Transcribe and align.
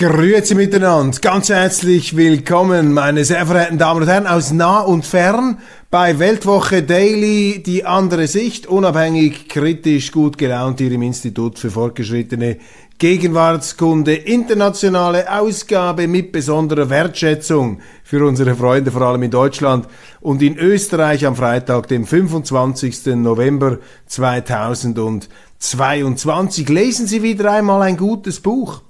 Grüezi 0.00 0.54
miteinander, 0.54 1.18
ganz 1.20 1.50
herzlich 1.50 2.16
willkommen, 2.16 2.94
meine 2.94 3.26
sehr 3.26 3.44
verehrten 3.44 3.76
Damen 3.76 4.00
und 4.00 4.08
Herren 4.08 4.26
aus 4.26 4.50
nah 4.50 4.80
und 4.80 5.04
fern 5.04 5.58
bei 5.90 6.18
Weltwoche 6.18 6.82
Daily, 6.82 7.62
die 7.62 7.84
andere 7.84 8.26
Sicht, 8.26 8.66
unabhängig, 8.66 9.50
kritisch, 9.50 10.10
gut 10.10 10.38
gelaunt 10.38 10.78
hier 10.78 10.90
im 10.90 11.02
Institut 11.02 11.58
für 11.58 11.70
fortgeschrittene 11.70 12.56
Gegenwartskunde, 12.98 14.14
internationale 14.14 15.38
Ausgabe 15.38 16.08
mit 16.08 16.32
besonderer 16.32 16.88
Wertschätzung 16.88 17.80
für 18.02 18.26
unsere 18.26 18.54
Freunde, 18.54 18.90
vor 18.90 19.02
allem 19.02 19.24
in 19.24 19.30
Deutschland 19.30 19.86
und 20.22 20.40
in 20.40 20.56
Österreich 20.56 21.26
am 21.26 21.36
Freitag, 21.36 21.88
dem 21.88 22.06
25. 22.06 23.16
November 23.16 23.76
2022. 24.06 26.70
Lesen 26.70 27.06
Sie 27.06 27.22
wieder 27.22 27.52
einmal 27.52 27.82
ein 27.82 27.98
gutes 27.98 28.40
Buch 28.40 28.80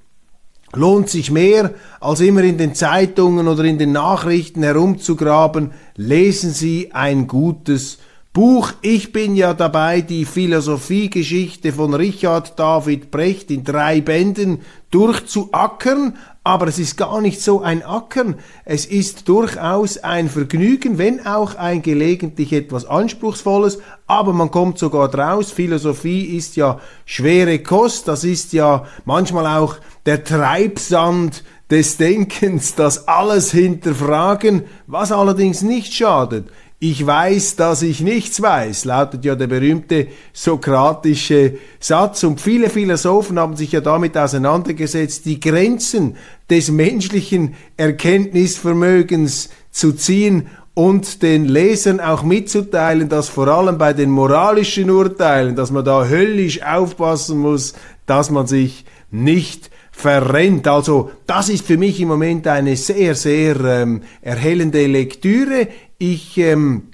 lohnt 0.75 1.09
sich 1.09 1.31
mehr, 1.31 1.75
als 2.01 2.21
immer 2.21 2.43
in 2.43 2.59
den 2.59 2.75
Zeitungen 2.75 3.49
oder 3.49 3.65
in 3.65 3.79
den 3.79 3.93
Nachrichten 3.93 4.63
herumzugraben. 4.63 5.73
Lesen 5.97 6.53
Sie 6.53 6.93
ein 6.93 7.27
gutes 7.27 7.99
Buch. 8.33 8.73
Ich 8.81 9.13
bin 9.13 9.35
ja 9.35 9.55
dabei, 9.55 10.03
die 10.03 10.25
Philosophiegeschichte 10.25 11.73
von 11.73 11.95
Richard 11.95 12.59
David 12.59 13.11
Brecht 13.11 13.51
in 13.51 13.65
drei 13.65 14.01
Bänden 14.01 14.61
durchzuackern, 14.93 16.17
aber 16.43 16.69
es 16.69 16.79
ist 16.79 16.97
gar 16.97 17.21
nicht 17.21 17.41
so 17.41 17.61
ein 17.61 17.85
Ackern, 17.85 18.37
es 18.65 18.87
ist 18.87 19.29
durchaus 19.29 19.99
ein 19.99 20.31
Vergnügen, 20.31 20.97
wenn 20.97 21.27
auch 21.27 21.55
ein 21.55 21.83
gelegentlich 21.83 22.53
etwas 22.53 22.87
Anspruchsvolles, 22.87 23.79
aber 24.07 24.33
man 24.33 24.51
kommt 24.51 24.79
sogar 24.79 25.09
draus. 25.09 25.53
Philosophie 25.53 26.37
ist 26.37 26.57
ja 26.57 26.81
schwere 27.05 27.59
Kost, 27.59 28.09
das 28.09 28.25
ist 28.25 28.55
ja 28.55 28.87
manchmal 29.05 29.47
auch 29.47 29.77
der 30.07 30.25
Treibsand 30.25 31.45
des 31.71 31.99
Denkens, 31.99 32.75
das 32.75 33.07
alles 33.07 33.53
hinterfragen, 33.53 34.65
was 34.87 35.13
allerdings 35.13 35.61
nicht 35.63 35.93
schadet. 35.93 36.49
Ich 36.83 37.07
weiß, 37.07 37.57
dass 37.57 37.83
ich 37.83 38.01
nichts 38.01 38.41
weiß, 38.41 38.87
lautet 38.87 39.23
ja 39.27 39.35
der 39.35 39.49
berühmte 39.49 40.07
sokratische 40.33 41.59
Satz. 41.79 42.25
Und 42.25 42.41
viele 42.41 42.71
Philosophen 42.71 43.39
haben 43.39 43.55
sich 43.55 43.73
ja 43.73 43.83
damit 43.83 44.17
auseinandergesetzt, 44.17 45.27
die 45.27 45.41
Grenzen 45.41 46.17
des 46.49 46.71
menschlichen 46.71 47.55
Erkenntnisvermögens 47.77 49.51
zu 49.71 49.93
ziehen 49.93 50.47
und 50.73 51.21
den 51.21 51.45
Lesern 51.45 52.01
auch 52.01 52.23
mitzuteilen, 52.23 53.11
dass 53.11 53.29
vor 53.29 53.49
allem 53.49 53.77
bei 53.77 53.93
den 53.93 54.09
moralischen 54.09 54.89
Urteilen, 54.89 55.57
dass 55.57 55.71
man 55.71 55.85
da 55.85 56.07
höllisch 56.07 56.63
aufpassen 56.63 57.41
muss, 57.41 57.75
dass 58.07 58.31
man 58.31 58.47
sich 58.47 58.87
nicht 59.11 59.71
verrennt. 59.93 60.67
Also 60.67 61.11
das 61.27 61.51
ist 61.51 61.67
für 61.67 61.77
mich 61.77 62.01
im 62.01 62.09
Moment 62.09 62.47
eine 62.47 62.75
sehr, 62.77 63.15
sehr 63.15 63.61
ähm, 63.61 64.01
erhellende 64.23 64.87
Lektüre. 64.87 65.69
Ich 66.03 66.39
ähm, 66.39 66.85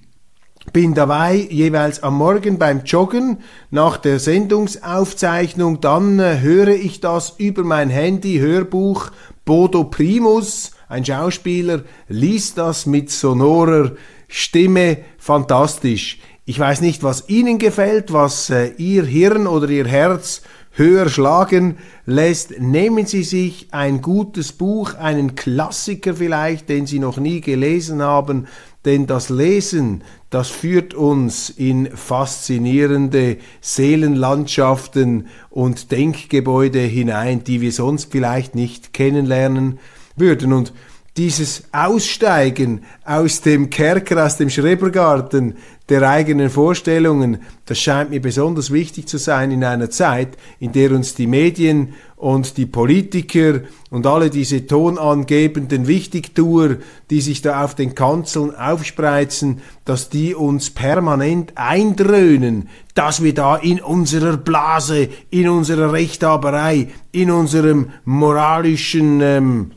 bin 0.72 0.92
dabei 0.92 1.36
jeweils 1.36 2.02
am 2.02 2.16
Morgen 2.18 2.58
beim 2.58 2.82
Joggen 2.82 3.38
nach 3.70 3.98
der 3.98 4.18
Sendungsaufzeichnung, 4.18 5.80
dann 5.80 6.18
äh, 6.18 6.40
höre 6.40 6.74
ich 6.74 6.98
das 6.98 7.34
über 7.38 7.62
mein 7.62 7.88
Handy, 7.88 8.38
Hörbuch 8.38 9.12
Bodo 9.44 9.84
Primus, 9.84 10.72
ein 10.88 11.04
Schauspieler, 11.04 11.84
liest 12.08 12.58
das 12.58 12.86
mit 12.86 13.12
sonorer 13.12 13.92
Stimme, 14.26 14.98
fantastisch. 15.18 16.18
Ich 16.44 16.58
weiß 16.58 16.80
nicht, 16.80 17.04
was 17.04 17.28
Ihnen 17.28 17.60
gefällt, 17.60 18.12
was 18.12 18.50
äh, 18.50 18.72
Ihr 18.76 19.04
Hirn 19.04 19.46
oder 19.46 19.68
Ihr 19.68 19.86
Herz 19.86 20.42
höher 20.76 21.08
schlagen 21.08 21.78
lässt, 22.04 22.60
nehmen 22.60 23.06
Sie 23.06 23.22
sich 23.22 23.68
ein 23.70 24.02
gutes 24.02 24.52
Buch, 24.52 24.94
einen 24.94 25.34
Klassiker 25.34 26.14
vielleicht, 26.14 26.68
den 26.68 26.86
Sie 26.86 26.98
noch 26.98 27.16
nie 27.16 27.40
gelesen 27.40 28.02
haben, 28.02 28.46
denn 28.86 29.06
das 29.06 29.28
Lesen, 29.28 30.02
das 30.30 30.48
führt 30.48 30.94
uns 30.94 31.50
in 31.50 31.90
faszinierende 31.90 33.38
Seelenlandschaften 33.60 35.26
und 35.50 35.90
Denkgebäude 35.90 36.78
hinein, 36.78 37.44
die 37.44 37.60
wir 37.60 37.72
sonst 37.72 38.12
vielleicht 38.12 38.54
nicht 38.54 38.92
kennenlernen 38.92 39.78
würden. 40.14 40.52
Und 40.52 40.72
dieses 41.16 41.64
Aussteigen 41.72 42.82
aus 43.04 43.40
dem 43.40 43.70
Kerker, 43.70 44.24
aus 44.24 44.36
dem 44.36 44.50
Schrebergarten 44.50 45.56
der 45.88 46.08
eigenen 46.08 46.50
Vorstellungen, 46.50 47.38
das 47.66 47.78
scheint 47.78 48.10
mir 48.10 48.20
besonders 48.20 48.72
wichtig 48.72 49.06
zu 49.06 49.18
sein 49.18 49.52
in 49.52 49.62
einer 49.62 49.88
Zeit, 49.88 50.36
in 50.58 50.72
der 50.72 50.90
uns 50.90 51.14
die 51.14 51.28
Medien 51.28 51.94
und 52.16 52.56
die 52.56 52.66
Politiker 52.66 53.60
und 53.90 54.06
alle 54.06 54.30
diese 54.30 54.66
tonangebenden 54.66 55.86
Wichtigtuer, 55.86 56.78
die 57.10 57.20
sich 57.20 57.40
da 57.40 57.62
auf 57.62 57.76
den 57.76 57.94
Kanzeln 57.94 58.54
aufspreizen, 58.54 59.60
dass 59.84 60.08
die 60.08 60.34
uns 60.34 60.70
permanent 60.70 61.52
eindröhnen, 61.54 62.68
dass 62.94 63.22
wir 63.22 63.34
da 63.34 63.56
in 63.56 63.80
unserer 63.80 64.38
Blase, 64.38 65.08
in 65.30 65.48
unserer 65.48 65.92
Rechthaberei, 65.92 66.88
in 67.12 67.30
unserem 67.30 67.90
moralischen 68.04 69.20
ähm, 69.20 69.72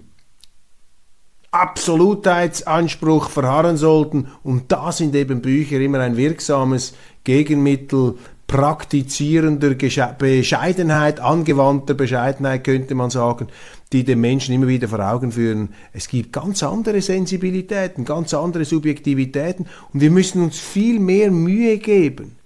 Absolutheitsanspruch 1.52 3.30
verharren 3.30 3.78
sollten. 3.78 4.28
Und 4.44 4.72
da 4.72 4.92
sind 4.92 5.16
eben 5.16 5.42
Bücher 5.42 5.80
immer 5.80 6.00
ein 6.00 6.18
wirksames 6.18 6.94
Gegenmittel 7.24 8.16
praktizierender 8.50 9.76
Bescheidenheit, 9.76 11.20
angewandter 11.20 11.94
Bescheidenheit 11.94 12.64
könnte 12.64 12.96
man 12.96 13.12
sagen, 13.12 13.48
die 13.94 14.04
den 14.04 14.20
Menschen 14.22 14.56
immer 14.56 14.68
wieder 14.68 14.88
vor 14.88 15.00
Augen 15.02 15.32
führen. 15.32 15.70
Es 15.94 16.08
gibt 16.08 16.34
ganz 16.34 16.64
andere 16.64 17.00
Sensibilitäten, 17.04 18.06
ganz 18.06 18.34
andere 18.34 18.66
Subjektivitäten 18.66 19.68
und 19.94 20.02
wir 20.02 20.10
müssen 20.10 20.42
uns 20.42 20.58
viel 20.58 21.00
mehr 21.00 21.30
Mühe 21.30 21.78
geben, 21.78 22.38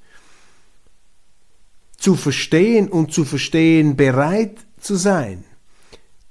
zu 1.98 2.16
verstehen 2.16 2.90
und 2.90 3.14
zu 3.14 3.24
verstehen 3.24 3.96
bereit 3.96 4.58
zu 4.82 4.98
sein, 4.98 5.46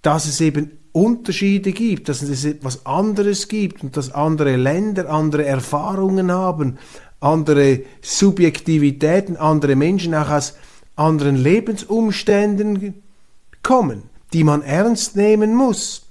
dass 0.03 0.27
es 0.27 0.39
eben 0.43 0.82
Unterschiede 0.93 1.73
gibt, 1.73 2.09
dass 2.09 2.23
es 2.23 2.45
etwas 2.45 2.85
anderes 2.85 3.49
gibt 3.49 3.83
und 3.83 3.97
dass 3.97 4.13
andere 4.13 4.57
Länder 4.57 5.09
andere 5.09 5.45
Erfahrungen 5.45 6.31
haben, 6.31 6.79
andere 7.21 7.81
Subjektivitäten, 8.03 9.37
andere 9.37 9.75
Menschen 9.75 10.15
auch 10.15 10.29
aus 10.29 10.55
anderen 10.97 11.37
Lebensumständen 11.37 13.03
kommen, 13.63 14.03
die 14.33 14.45
man 14.45 14.63
ernst 14.63 15.17
nehmen 15.17 15.55
muss 15.55 16.07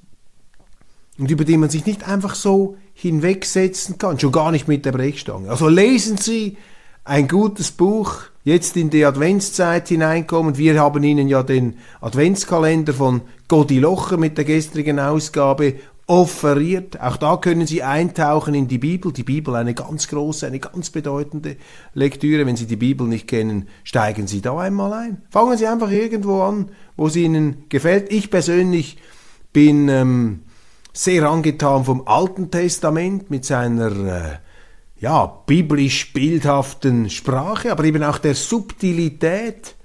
und 1.20 1.30
über 1.30 1.46
die 1.46 1.58
man 1.58 1.70
sich 1.70 1.86
nicht 1.86 2.08
einfach 2.08 2.34
so 2.34 2.78
hinwegsetzen 2.94 3.98
kann, 3.98 4.20
schon 4.20 4.32
gar 4.32 4.52
nicht 4.52 4.68
mit 4.68 4.86
der 4.86 4.92
Brechstange. 4.92 5.50
Also 5.50 5.68
lesen 5.68 6.18
Sie 6.18 6.58
ein 7.04 7.28
gutes 7.28 7.72
Buch, 7.72 8.31
jetzt 8.44 8.76
in 8.78 8.90
die 8.90 9.06
Adventszeit 9.06 9.88
hineinkommen. 9.88 10.58
Wir 10.58 10.80
haben 10.80 11.04
Ihnen 11.04 11.28
ja 11.28 11.44
den 11.44 11.78
Adventskalender 12.02 12.94
von 12.94 13.22
Godi 13.48 13.80
Locher 13.80 14.18
mit 14.18 14.38
der 14.38 14.46
gestrigen 14.46 15.00
Ausgabe 15.00 15.76
offeriert. 16.08 17.00
Auch 17.00 17.18
da 17.18 17.38
können 17.38 17.68
Sie 17.68 17.84
eintauchen 17.84 18.54
in 18.54 18.68
die 18.68 18.80
Bibel. 18.80 19.14
Die 19.14 19.24
Bibel 19.24 19.56
eine 19.56 19.74
ganz 19.74 20.08
große, 20.08 20.46
eine 20.46 20.60
ganz 20.60 20.90
bedeutende 20.90 21.56
Lektüre. 21.94 22.46
Wenn 22.46 22.58
Sie 22.58 22.66
die 22.66 22.76
Bibel 22.76 23.08
nicht 23.08 23.28
kennen, 23.28 23.68
steigen 23.84 24.28
Sie 24.28 24.42
da 24.42 24.58
einmal 24.60 24.92
ein. 24.94 25.22
Fangen 25.30 25.58
Sie 25.58 25.68
einfach 25.68 25.92
irgendwo 25.92 26.42
an, 26.42 26.72
wo 26.98 27.08
es 27.08 27.16
Ihnen 27.16 27.64
gefällt. 27.70 28.12
Ich 28.12 28.30
persönlich 28.30 28.98
bin 29.54 29.88
ähm, 29.90 30.42
sehr 30.92 31.30
angetan 31.30 31.86
vom 31.86 32.08
Alten 32.08 32.52
Testament 32.52 33.30
mit 33.30 33.46
seiner 33.46 33.92
äh, 33.92 34.38
ja, 35.02 35.26
biblisch 35.26 36.14
bildhaften 36.14 37.10
Sprache, 37.10 37.72
aber 37.72 37.86
eben 37.86 38.04
auch 38.04 38.20
der 38.20 38.36
Subtilität 38.36 39.76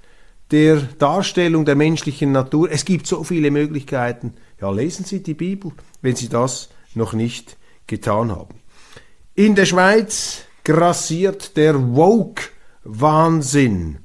der 0.51 0.75
Darstellung 0.77 1.65
der 1.65 1.75
menschlichen 1.75 2.31
Natur. 2.31 2.69
Es 2.71 2.85
gibt 2.85 3.07
so 3.07 3.23
viele 3.23 3.49
Möglichkeiten. 3.49 4.35
Ja, 4.61 4.69
lesen 4.71 5.05
Sie 5.05 5.23
die 5.23 5.33
Bibel, 5.33 5.71
wenn 6.01 6.15
Sie 6.15 6.29
das 6.29 6.69
noch 6.93 7.13
nicht 7.13 7.57
getan 7.87 8.29
haben. 8.31 8.59
In 9.33 9.55
der 9.55 9.65
Schweiz 9.65 10.43
grassiert 10.63 11.57
der 11.57 11.95
Woke-Wahnsinn. 11.95 13.97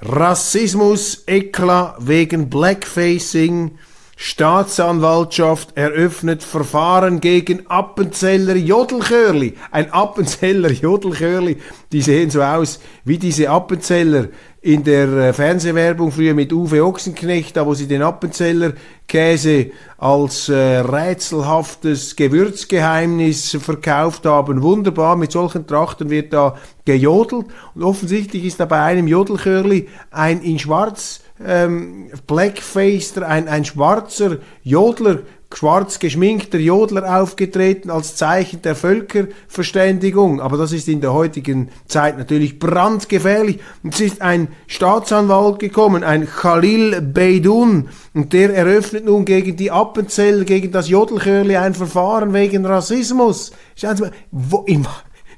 Rassismus, 0.00 1.24
Eklat 1.26 1.96
wegen 2.00 2.50
Blackfacing, 2.50 3.78
Staatsanwaltschaft 4.16 5.76
eröffnet 5.76 6.42
Verfahren 6.42 7.20
gegen 7.20 7.66
Appenzeller 7.68 8.56
Jodelchörli. 8.56 9.54
Ein 9.70 9.92
Appenzeller 9.92 10.70
Jodelchörli, 10.72 11.56
die 11.90 12.02
sehen 12.02 12.30
so 12.30 12.42
aus 12.42 12.78
wie 13.04 13.18
diese 13.18 13.50
Appenzeller 13.50 14.28
in 14.60 14.84
der 14.84 15.08
äh, 15.08 15.32
Fernsehwerbung 15.32 16.12
früher 16.12 16.34
mit 16.34 16.52
Uwe 16.52 16.84
Ochsenknecht, 16.84 17.56
da 17.56 17.66
wo 17.66 17.74
sie 17.74 17.88
den 17.88 18.00
Appenzeller 18.00 18.74
Käse 19.08 19.72
als 19.98 20.48
äh, 20.48 20.54
rätselhaftes 20.78 22.14
Gewürzgeheimnis 22.14 23.56
verkauft 23.60 24.24
haben. 24.24 24.62
Wunderbar, 24.62 25.16
mit 25.16 25.32
solchen 25.32 25.66
Trachten 25.66 26.10
wird 26.10 26.32
da 26.32 26.56
gejodelt 26.84 27.46
und 27.74 27.82
offensichtlich 27.82 28.44
ist 28.44 28.60
da 28.60 28.66
bei 28.66 28.80
einem 28.80 29.08
Jodelchörli 29.08 29.88
ein 30.12 30.40
in 30.42 30.60
schwarz 30.60 31.21
ähm, 31.46 32.10
Blackfacer, 32.26 33.26
ein, 33.26 33.48
ein 33.48 33.64
schwarzer 33.64 34.38
Jodler, 34.62 35.20
schwarz 35.54 35.98
geschminkter 35.98 36.58
Jodler 36.58 37.20
aufgetreten 37.20 37.90
als 37.90 38.16
Zeichen 38.16 38.62
der 38.62 38.74
Völkerverständigung. 38.74 40.40
Aber 40.40 40.56
das 40.56 40.72
ist 40.72 40.88
in 40.88 41.00
der 41.00 41.12
heutigen 41.12 41.68
Zeit 41.86 42.18
natürlich 42.18 42.58
brandgefährlich. 42.58 43.58
Es 43.88 44.00
ist 44.00 44.22
ein 44.22 44.48
Staatsanwalt 44.66 45.58
gekommen, 45.58 46.04
ein 46.04 46.26
Khalil 46.26 47.00
Beidun, 47.02 47.88
und 48.14 48.32
der 48.32 48.54
eröffnet 48.54 49.04
nun 49.04 49.24
gegen 49.24 49.56
die 49.56 49.70
Appenzeller, 49.70 50.44
gegen 50.44 50.72
das 50.72 50.88
Jodelchörli 50.88 51.56
ein 51.56 51.74
Verfahren 51.74 52.32
wegen 52.32 52.66
Rassismus. 52.66 53.52
Schauen 53.74 53.96
Sie 53.96 54.02
mal, 54.02 54.12
wo, 54.30 54.64
in, 54.64 54.86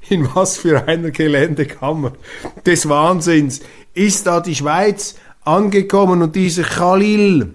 in 0.09 0.27
was 0.33 0.57
für 0.57 0.87
einer 0.87 1.11
Geländekammer 1.11 2.13
des 2.65 2.87
Wahnsinns 2.87 3.61
ist 3.93 4.27
da 4.27 4.41
die 4.41 4.55
Schweiz 4.55 5.15
angekommen 5.45 6.21
und 6.21 6.35
dieser 6.35 6.63
Khalil, 6.63 7.53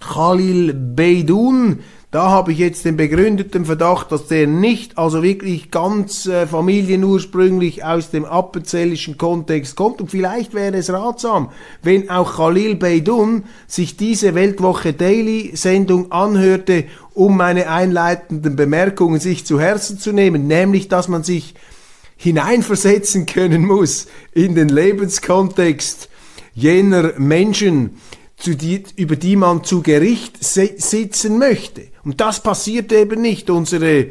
Khalil 0.00 0.74
Beidun, 0.74 1.80
da 2.10 2.30
habe 2.30 2.52
ich 2.52 2.58
jetzt 2.58 2.86
den 2.86 2.96
begründeten 2.96 3.66
Verdacht, 3.66 4.10
dass 4.12 4.28
der 4.28 4.46
nicht 4.46 4.96
also 4.96 5.22
wirklich 5.22 5.70
ganz 5.70 6.24
äh, 6.24 6.46
familienursprünglich 6.46 7.84
aus 7.84 8.10
dem 8.10 8.24
appenzellischen 8.24 9.18
Kontext 9.18 9.76
kommt. 9.76 10.00
Und 10.00 10.10
vielleicht 10.10 10.54
wäre 10.54 10.74
es 10.74 10.90
ratsam, 10.90 11.50
wenn 11.82 12.08
auch 12.08 12.36
Khalil 12.36 12.76
Beidun 12.76 13.44
sich 13.66 13.98
diese 13.98 14.34
Weltwoche 14.34 14.94
Daily 14.94 15.50
Sendung 15.54 16.10
anhörte, 16.10 16.84
um 17.12 17.36
meine 17.36 17.68
einleitenden 17.68 18.56
Bemerkungen 18.56 19.20
sich 19.20 19.44
zu 19.44 19.60
Herzen 19.60 19.98
zu 19.98 20.12
nehmen, 20.12 20.46
nämlich 20.46 20.88
dass 20.88 21.08
man 21.08 21.24
sich 21.24 21.54
hineinversetzen 22.16 23.26
können 23.26 23.66
muss 23.66 24.06
in 24.32 24.54
den 24.54 24.70
Lebenskontext 24.70 26.07
jener 26.58 27.12
Menschen, 27.18 27.96
die, 28.44 28.84
über 28.96 29.16
die 29.16 29.36
man 29.36 29.64
zu 29.64 29.82
Gericht 29.82 30.42
sitzen 30.42 31.38
möchte. 31.38 31.82
Und 32.04 32.20
das 32.20 32.40
passiert 32.40 32.92
eben 32.92 33.20
nicht. 33.20 33.50
Unsere 33.50 34.06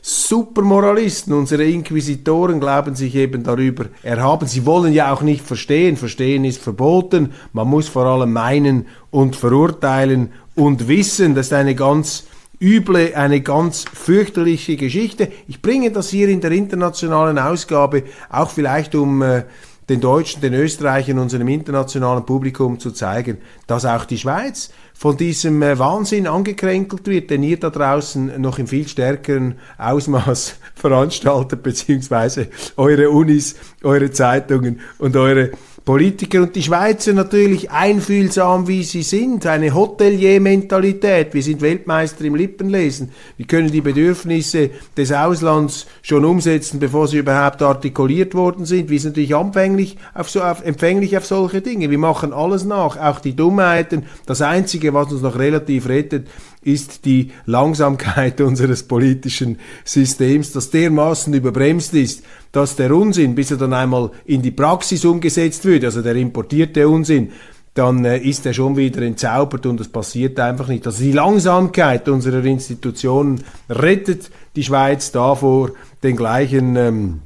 Supermoralisten, 0.00 1.32
unsere 1.34 1.64
Inquisitoren 1.64 2.58
glauben 2.58 2.94
sich 2.94 3.14
eben 3.14 3.44
darüber 3.44 3.86
erhaben. 4.02 4.48
Sie 4.48 4.64
wollen 4.64 4.92
ja 4.92 5.12
auch 5.12 5.22
nicht 5.22 5.44
verstehen. 5.44 5.96
Verstehen 5.96 6.44
ist 6.44 6.62
verboten. 6.62 7.32
Man 7.52 7.68
muss 7.68 7.88
vor 7.88 8.06
allem 8.06 8.32
meinen 8.32 8.86
und 9.10 9.36
verurteilen 9.36 10.32
und 10.54 10.88
wissen. 10.88 11.34
Das 11.34 11.46
ist 11.46 11.52
eine 11.52 11.74
ganz 11.74 12.24
üble, 12.60 13.14
eine 13.14 13.42
ganz 13.42 13.84
fürchterliche 13.92 14.76
Geschichte. 14.76 15.30
Ich 15.48 15.60
bringe 15.60 15.90
das 15.90 16.08
hier 16.08 16.28
in 16.28 16.40
der 16.40 16.52
internationalen 16.52 17.38
Ausgabe 17.38 18.04
auch 18.30 18.50
vielleicht 18.50 18.94
um 18.94 19.20
äh, 19.20 19.44
den 19.88 20.00
Deutschen, 20.00 20.40
den 20.40 20.54
Österreichern, 20.54 21.18
unserem 21.18 21.48
internationalen 21.48 22.26
Publikum 22.26 22.80
zu 22.80 22.90
zeigen, 22.90 23.38
dass 23.66 23.84
auch 23.84 24.04
die 24.04 24.18
Schweiz 24.18 24.70
von 24.94 25.16
diesem 25.16 25.62
äh, 25.62 25.78
Wahnsinn 25.78 26.26
angekränkelt 26.26 27.06
wird, 27.06 27.30
den 27.30 27.42
ihr 27.42 27.60
da 27.60 27.70
draußen 27.70 28.40
noch 28.40 28.58
in 28.58 28.66
viel 28.66 28.88
stärkeren 28.88 29.56
Ausmaß 29.78 30.56
veranstaltet, 30.74 31.62
beziehungsweise 31.62 32.48
eure 32.76 33.10
Unis, 33.10 33.56
eure 33.82 34.10
Zeitungen 34.10 34.80
und 34.98 35.16
eure 35.16 35.50
Politiker 35.86 36.42
und 36.42 36.56
die 36.56 36.64
Schweizer 36.64 37.12
natürlich 37.12 37.70
einfühlsam, 37.70 38.66
wie 38.66 38.82
sie 38.82 39.02
sind, 39.02 39.46
eine 39.46 39.72
Hotelier-Mentalität. 39.72 41.32
Wir 41.32 41.44
sind 41.44 41.60
Weltmeister 41.60 42.24
im 42.24 42.34
Lippenlesen. 42.34 43.12
Wir 43.36 43.46
können 43.46 43.70
die 43.70 43.82
Bedürfnisse 43.82 44.70
des 44.96 45.12
Auslands 45.12 45.86
schon 46.02 46.24
umsetzen, 46.24 46.80
bevor 46.80 47.06
sie 47.06 47.18
überhaupt 47.18 47.62
artikuliert 47.62 48.34
worden 48.34 48.64
sind. 48.64 48.90
Wir 48.90 48.98
sind 48.98 49.10
natürlich 49.10 49.30
empfänglich 49.30 49.96
auf, 50.12 50.28
so, 50.28 50.42
auf, 50.42 50.64
empfänglich 50.64 51.16
auf 51.16 51.24
solche 51.24 51.62
Dinge. 51.62 51.88
Wir 51.88 51.98
machen 51.98 52.32
alles 52.32 52.64
nach, 52.64 52.96
auch 52.96 53.20
die 53.20 53.36
Dummheiten. 53.36 54.06
Das 54.26 54.42
Einzige, 54.42 54.92
was 54.92 55.12
uns 55.12 55.22
noch 55.22 55.38
relativ 55.38 55.88
rettet, 55.88 56.26
ist 56.66 57.04
die 57.04 57.30
Langsamkeit 57.46 58.40
unseres 58.42 58.82
politischen 58.82 59.58
Systems, 59.84 60.52
das 60.52 60.70
dermaßen 60.70 61.32
überbremst 61.32 61.94
ist, 61.94 62.24
dass 62.52 62.76
der 62.76 62.94
Unsinn, 62.94 63.34
bis 63.34 63.50
er 63.50 63.56
dann 63.56 63.72
einmal 63.72 64.10
in 64.24 64.42
die 64.42 64.50
Praxis 64.50 65.04
umgesetzt 65.04 65.64
wird, 65.64 65.84
also 65.84 66.02
der 66.02 66.16
importierte 66.16 66.88
Unsinn, 66.88 67.32
dann 67.74 68.04
äh, 68.04 68.18
ist 68.18 68.46
er 68.46 68.54
schon 68.54 68.76
wieder 68.76 69.02
entzaubert 69.02 69.66
und 69.66 69.80
es 69.80 69.88
passiert 69.88 70.40
einfach 70.40 70.68
nicht. 70.68 70.86
Also 70.86 71.02
die 71.02 71.12
Langsamkeit 71.12 72.08
unserer 72.08 72.44
Institutionen 72.44 73.44
rettet 73.68 74.30
die 74.56 74.64
Schweiz 74.64 75.12
davor, 75.12 75.72
den 76.02 76.16
gleichen 76.16 76.76
ähm, 76.76 77.20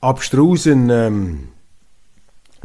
abstrusen 0.00 0.88
ähm, 0.90 1.38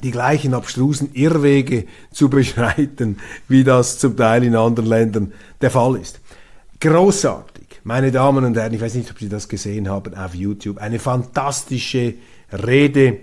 die 0.01 0.11
gleichen 0.11 0.53
abstrusen 0.53 1.11
Irrwege 1.13 1.85
zu 2.11 2.29
beschreiten, 2.29 3.17
wie 3.47 3.63
das 3.63 3.99
zum 3.99 4.17
Teil 4.17 4.43
in 4.43 4.55
anderen 4.55 4.89
Ländern 4.89 5.33
der 5.61 5.71
Fall 5.71 5.97
ist. 5.97 6.19
Großartig, 6.79 7.81
meine 7.83 8.11
Damen 8.11 8.43
und 8.43 8.57
Herren, 8.57 8.73
ich 8.73 8.81
weiß 8.81 8.95
nicht, 8.95 9.11
ob 9.11 9.19
Sie 9.19 9.29
das 9.29 9.47
gesehen 9.47 9.89
haben 9.89 10.15
auf 10.15 10.35
YouTube, 10.35 10.79
eine 10.79 10.99
fantastische 10.99 12.15
Rede 12.51 13.19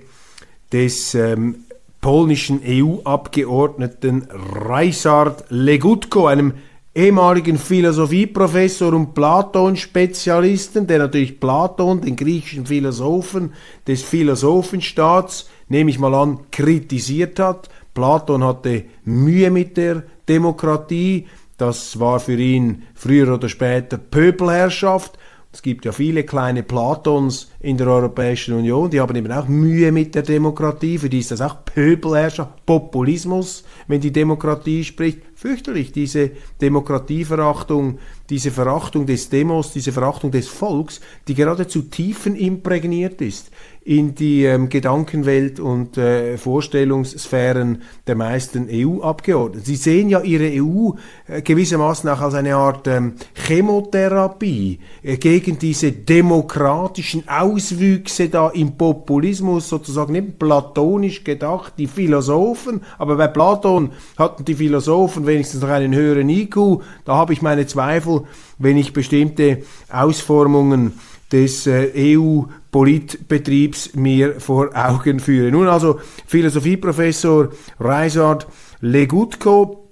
des 0.72 1.14
ähm, 1.14 1.64
polnischen 2.00 2.62
EU-Abgeordneten 2.64 4.26
Reisard 4.30 5.44
Legutko, 5.50 6.26
einem 6.26 6.54
ehemaligen 6.94 7.56
Philosophieprofessor 7.56 8.92
und 8.92 9.14
Platon-Spezialisten, 9.14 10.86
der 10.86 10.98
natürlich 10.98 11.38
Platon, 11.38 12.00
den 12.00 12.16
griechischen 12.16 12.66
Philosophen 12.66 13.52
des 13.86 14.02
Philosophenstaats, 14.02 15.48
nehme 15.68 15.90
ich 15.90 15.98
mal 15.98 16.14
an, 16.14 16.40
kritisiert 16.50 17.38
hat. 17.38 17.68
Platon 17.94 18.42
hatte 18.44 18.84
Mühe 19.04 19.50
mit 19.50 19.76
der 19.76 20.02
Demokratie. 20.28 21.26
Das 21.56 22.00
war 22.00 22.18
für 22.18 22.36
ihn 22.36 22.82
früher 22.94 23.34
oder 23.34 23.48
später 23.48 23.98
Pöbelherrschaft. 23.98 25.18
Es 25.52 25.62
gibt 25.62 25.84
ja 25.84 25.90
viele 25.90 26.22
kleine 26.22 26.62
Platons 26.62 27.50
in 27.58 27.76
der 27.76 27.88
Europäischen 27.88 28.54
Union, 28.54 28.88
die 28.88 29.00
haben 29.00 29.16
eben 29.16 29.32
auch 29.32 29.48
Mühe 29.48 29.90
mit 29.90 30.14
der 30.14 30.22
Demokratie. 30.22 30.96
Für 30.96 31.10
die 31.10 31.18
ist 31.18 31.32
das 31.32 31.40
auch 31.40 31.64
Pöbelherrschaft, 31.64 32.64
Populismus, 32.66 33.64
wenn 33.88 34.00
die 34.00 34.12
Demokratie 34.12 34.84
spricht. 34.84 35.22
Fürchterlich, 35.40 35.90
diese 35.90 36.32
Demokratieverachtung, 36.60 37.98
diese 38.28 38.50
Verachtung 38.50 39.06
des 39.06 39.30
Demos, 39.30 39.72
diese 39.72 39.90
Verachtung 39.90 40.30
des 40.30 40.48
Volks, 40.48 41.00
die 41.28 41.34
geradezu 41.34 41.80
tiefen 41.80 42.36
imprägniert 42.36 43.22
ist 43.22 43.50
in 43.82 44.14
die 44.14 44.44
ähm, 44.44 44.68
Gedankenwelt 44.68 45.58
und 45.58 45.96
äh, 45.96 46.36
Vorstellungssphären 46.36 47.82
der 48.06 48.14
meisten 48.14 48.68
EU-Abgeordneten. 48.70 49.64
Sie 49.64 49.76
sehen 49.76 50.10
ja 50.10 50.20
ihre 50.20 50.50
EU 50.62 50.92
äh, 51.26 51.40
gewissermaßen 51.40 52.08
auch 52.10 52.20
als 52.20 52.34
eine 52.34 52.56
Art 52.56 52.86
ähm, 52.86 53.14
Chemotherapie 53.32 54.80
äh, 55.02 55.16
gegen 55.16 55.58
diese 55.58 55.92
demokratischen 55.92 57.26
Auswüchse 57.26 58.28
da 58.28 58.50
im 58.50 58.76
Populismus, 58.76 59.70
sozusagen 59.70 60.12
nicht 60.12 60.38
platonisch 60.38 61.24
gedacht, 61.24 61.72
die 61.78 61.86
Philosophen, 61.86 62.82
aber 62.98 63.16
bei 63.16 63.28
Platon 63.28 63.92
hatten 64.18 64.44
die 64.44 64.54
Philosophen 64.54 65.26
wenigstens 65.30 65.62
noch 65.62 65.70
einen 65.70 65.94
höheren 65.94 66.28
IQ, 66.28 66.82
da 67.04 67.16
habe 67.16 67.32
ich 67.32 67.40
meine 67.40 67.66
Zweifel, 67.66 68.22
wenn 68.58 68.76
ich 68.76 68.92
bestimmte 68.92 69.62
Ausformungen 69.88 70.92
des 71.32 71.66
äh, 71.66 71.90
EU-Politbetriebs 72.16 73.94
mir 73.94 74.40
vor 74.40 74.70
Augen 74.74 75.20
führe. 75.20 75.50
Nun 75.50 75.68
also 75.68 76.00
Philosophieprofessor 76.26 77.50
Reisard 77.78 78.46
Legutko, 78.80 79.88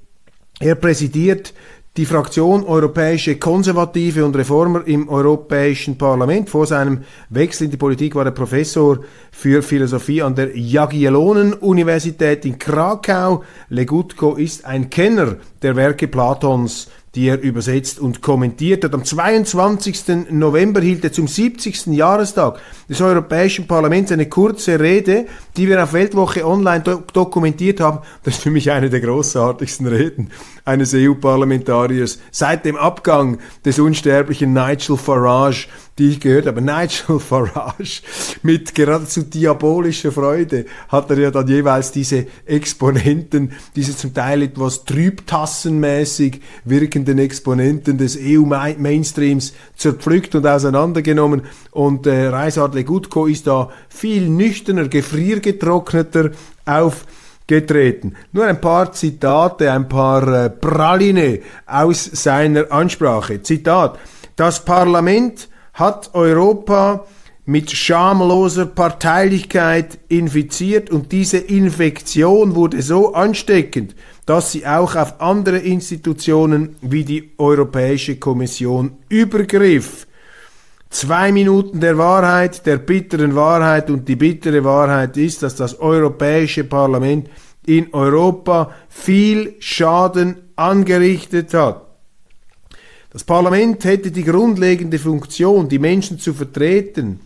er 0.61 0.75
präsidiert 0.75 1.55
die 1.99 2.07
Fraktion 2.07 2.63
Europäische 2.65 3.39
Konservative 3.39 4.25
und 4.25 4.37
Reformer 4.37 4.87
im 4.87 5.09
Europäischen 5.09 5.99
Parlament. 5.99 6.49
Vor 6.49 6.65
seinem 6.65 7.01
Wechsel 7.29 7.65
in 7.65 7.73
die 7.73 7.77
Politik 7.77 8.15
war 8.15 8.25
er 8.25 8.31
Professor 8.31 9.01
für 9.33 9.63
Philosophie 9.63 10.23
an 10.23 10.37
der 10.37 10.57
Jagiellonen-Universität 10.57 12.45
in 12.45 12.57
Krakau. 12.57 13.43
Legutko 13.69 14.37
ist 14.37 14.65
ein 14.65 14.91
Kenner 14.91 15.39
der 15.61 15.75
Werke 15.75 16.07
Platons, 16.07 16.89
die 17.17 17.27
er 17.27 17.41
übersetzt 17.41 17.99
und 17.99 18.23
kommentiert 18.23 18.85
hat. 18.85 18.95
Am 18.95 19.05
22. 19.05 20.31
November 20.31 20.81
hielt 20.81 21.03
er 21.03 21.13
zum 21.13 21.27
70. 21.27 21.87
Jahrestag 21.87 22.61
des 22.89 23.01
Europäischen 23.01 23.67
Parlaments 23.67 24.13
eine 24.13 24.29
kurze 24.29 24.79
Rede, 24.79 25.27
die 25.57 25.67
wir 25.67 25.83
auf 25.83 25.95
Weltwoche 25.95 26.47
Online 26.47 26.85
do 26.85 27.03
dokumentiert 27.13 27.81
haben. 27.81 28.01
Das 28.23 28.35
ist 28.35 28.43
für 28.45 28.53
mich 28.53 28.71
eine 28.71 28.89
der 28.89 29.01
großartigsten 29.01 29.89
Reden 29.89 30.31
eines 30.69 30.93
EU-Parlamentariers 30.95 32.21
seit 32.31 32.67
dem 32.67 32.77
Abgang 32.77 33.39
des 33.65 33.79
unsterblichen 33.79 34.53
Nigel 34.53 34.99
Farage 34.99 35.67
die 35.99 36.11
ich 36.11 36.21
gehört 36.21 36.47
habe. 36.47 36.63
Nigel 36.63 37.19
Farage 37.19 38.03
mit 38.43 38.75
geradezu 38.75 39.23
diabolischer 39.23 40.13
Freude 40.13 40.67
hat 40.89 41.11
er 41.11 41.19
ja 41.19 41.31
dann 41.31 41.49
jeweils 41.49 41.93
diese 41.93 42.27
Exponenten, 42.47 43.53
diese 43.75 43.97
zum 43.97 44.15
Teil 44.15 44.43
etwas 44.43 44.85
trübtassenmäßig 44.85 46.41
wirkenden 46.65 47.19
Exponenten 47.19 47.99
des 47.99 48.19
EU-Mainstreams 48.21 49.55
zerpflückt 49.77 50.35
und 50.35 50.47
auseinandergenommen. 50.47 51.43
Und 51.73 52.07
äh, 52.07 52.29
Reisard 52.29 52.75
Legutko 52.75 53.27
ist 53.27 53.47
da 53.47 53.71
viel 53.89 54.29
nüchterner, 54.29 54.89
gefriergetrockneter 54.89 56.31
auf 56.65 57.05
getreten. 57.49 58.15
Nur 58.33 58.45
ein 58.45 58.61
paar 58.61 58.93
Zitate, 58.93 59.73
ein 59.73 59.89
paar 59.89 60.29
äh, 60.29 60.51
Praline 60.51 61.41
aus 61.67 62.05
seiner 62.05 62.71
Ansprache. 62.71 63.43
Zitat. 63.43 63.99
Das 64.37 64.65
Parlament 64.65 65.49
hat 65.73 66.11
Europa 66.15 67.05
mit 67.47 67.71
schamloser 67.71 68.67
Parteilichkeit 68.67 69.99
infiziert 70.09 70.91
und 70.91 71.13
diese 71.13 71.39
Infektion 71.39 72.55
wurde 72.55 72.83
so 72.83 73.15
ansteckend, 73.15 73.95
dass 74.27 74.53
sie 74.53 74.67
auch 74.67 74.95
auf 74.97 75.23
andere 75.23 75.57
Institutionen 75.57 76.77
wie 76.83 77.05
die 77.05 77.31
Europäische 77.39 78.17
Kommission 78.17 78.99
übergriff. 79.09 80.08
Zwei 80.91 81.33
Minuten 81.33 81.81
der 81.81 81.99
Wahrheit, 81.99 82.65
der 82.65 82.79
bitteren 82.79 83.35
Wahrheit 83.35 83.91
und 83.91 84.09
die 84.09 84.17
bittere 84.17 84.65
Wahrheit 84.65 85.17
ist, 85.17 85.43
dass 85.43 85.55
das 85.55 85.79
Europäische 85.79 86.65
Parlament 86.65 87.29
in 87.67 87.93
Europa 87.93 88.75
viel 88.89 89.57
Schaden 89.59 90.37
angerichtet 90.57 91.53
hat. 91.53 91.83
Das 93.11 93.25
Parlament 93.25 93.85
hätte 93.85 94.11
die 94.11 94.25
grundlegende 94.25 94.99
Funktion, 94.99 95.69
die 95.69 95.79
Menschen 95.79 96.19
zu 96.19 96.33
vertreten, 96.33 97.21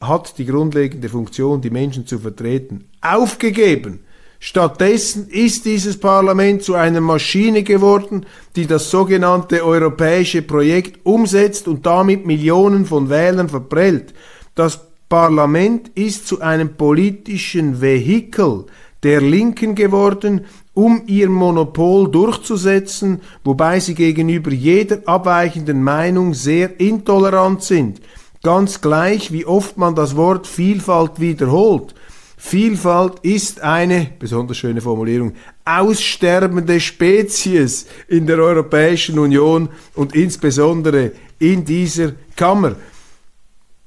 hat 0.00 0.38
die 0.38 0.44
grundlegende 0.44 1.08
Funktion, 1.08 1.60
die 1.60 1.70
Menschen 1.70 2.06
zu 2.06 2.18
vertreten, 2.18 2.88
aufgegeben. 3.00 4.00
Stattdessen 4.40 5.28
ist 5.28 5.64
dieses 5.64 5.98
Parlament 5.98 6.62
zu 6.62 6.74
einer 6.74 7.00
Maschine 7.00 7.64
geworden, 7.64 8.24
die 8.54 8.66
das 8.66 8.90
sogenannte 8.90 9.64
europäische 9.64 10.42
Projekt 10.42 11.04
umsetzt 11.04 11.66
und 11.66 11.84
damit 11.84 12.24
Millionen 12.24 12.86
von 12.86 13.10
Wählern 13.10 13.48
verprellt. 13.48 14.14
Das 14.54 14.80
Parlament 15.08 15.90
ist 15.94 16.28
zu 16.28 16.40
einem 16.40 16.74
politischen 16.74 17.80
Vehikel 17.80 18.66
der 19.02 19.20
Linken 19.20 19.74
geworden, 19.74 20.44
um 20.74 21.02
ihr 21.06 21.28
Monopol 21.28 22.10
durchzusetzen, 22.10 23.20
wobei 23.42 23.80
sie 23.80 23.94
gegenüber 23.94 24.52
jeder 24.52 25.00
abweichenden 25.06 25.82
Meinung 25.82 26.34
sehr 26.34 26.78
intolerant 26.78 27.62
sind, 27.62 28.00
ganz 28.42 28.80
gleich 28.80 29.32
wie 29.32 29.46
oft 29.46 29.76
man 29.78 29.94
das 29.96 30.14
Wort 30.14 30.46
Vielfalt 30.46 31.18
wiederholt. 31.18 31.94
Vielfalt 32.40 33.18
ist 33.22 33.60
eine, 33.60 34.12
besonders 34.18 34.56
schöne 34.56 34.80
Formulierung, 34.80 35.34
aussterbende 35.64 36.80
Spezies 36.80 37.86
in 38.06 38.26
der 38.26 38.38
Europäischen 38.38 39.18
Union 39.18 39.68
und 39.94 40.14
insbesondere 40.14 41.12
in 41.38 41.64
dieser 41.64 42.12
Kammer. 42.36 42.76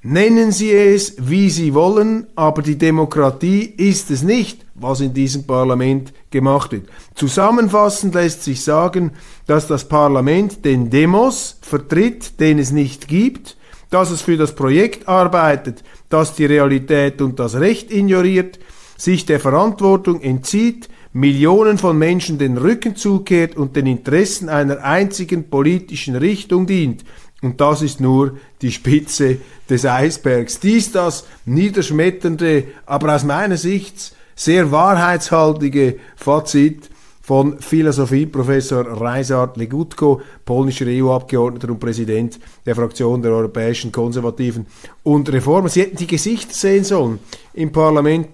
Nennen 0.04 0.52
Sie 0.52 0.72
es, 0.72 1.16
wie 1.18 1.50
Sie 1.50 1.74
wollen, 1.74 2.28
aber 2.36 2.62
die 2.62 2.78
Demokratie 2.78 3.62
ist 3.78 4.12
es 4.12 4.22
nicht 4.22 4.66
was 4.82 5.00
in 5.00 5.14
diesem 5.14 5.44
Parlament 5.46 6.14
gemacht 6.30 6.72
wird. 6.72 6.88
Zusammenfassend 7.16 8.16
lässt 8.16 8.44
sich 8.44 8.64
sagen, 8.64 9.12
dass 9.46 9.68
das 9.68 9.88
Parlament 9.88 10.66
den 10.66 10.90
Demos 10.90 11.58
vertritt, 11.62 12.40
den 12.40 12.60
es 12.60 12.72
nicht 12.72 13.08
gibt, 13.08 13.58
dass 13.92 14.10
es 14.10 14.22
für 14.24 14.38
das 14.38 14.56
Projekt 14.56 15.08
arbeitet, 15.08 15.84
das 16.10 16.34
die 16.34 16.46
Realität 16.46 17.22
und 17.22 17.40
das 17.40 17.56
Recht 17.56 17.92
ignoriert, 17.92 18.58
sich 18.98 19.26
der 19.26 19.40
Verantwortung 19.40 20.22
entzieht, 20.22 20.90
Millionen 21.14 21.78
von 21.78 21.98
Menschen 21.98 22.38
den 22.38 22.58
Rücken 22.58 22.96
zukehrt 22.96 23.58
und 23.58 23.76
den 23.76 23.86
Interessen 23.86 24.48
einer 24.48 24.84
einzigen 24.84 25.50
politischen 25.50 26.16
Richtung 26.16 26.68
dient. 26.68 27.04
Und 27.42 27.60
das 27.60 27.82
ist 27.82 28.00
nur 28.00 28.38
die 28.62 28.72
Spitze 28.72 29.40
des 29.70 29.86
Eisbergs. 29.86 30.60
Dies 30.60 30.92
das 30.92 31.26
niederschmetternde, 31.46 32.66
aber 32.86 33.16
aus 33.16 33.26
meiner 33.26 33.58
Sicht 33.58 34.16
sehr 34.36 34.72
wahrheitshaltige 34.72 35.98
Fazit 36.16 36.91
von 37.32 37.60
Philosophieprofessor 37.60 39.00
Reisard 39.00 39.56
Legutko, 39.56 40.20
polnischer 40.44 40.88
EU-Abgeordneter 40.90 41.70
und 41.70 41.80
Präsident 41.80 42.38
der 42.66 42.76
Fraktion 42.76 43.22
der 43.22 43.32
Europäischen 43.32 43.90
Konservativen 43.90 44.66
und 45.04 45.32
Reformer. 45.32 45.70
Sie 45.70 45.80
hätten 45.80 45.96
die 45.96 46.08
Gesichter 46.08 46.54
sehen 46.54 46.84
sollen 46.84 47.20
im 47.54 47.72
Parlament, 47.72 48.28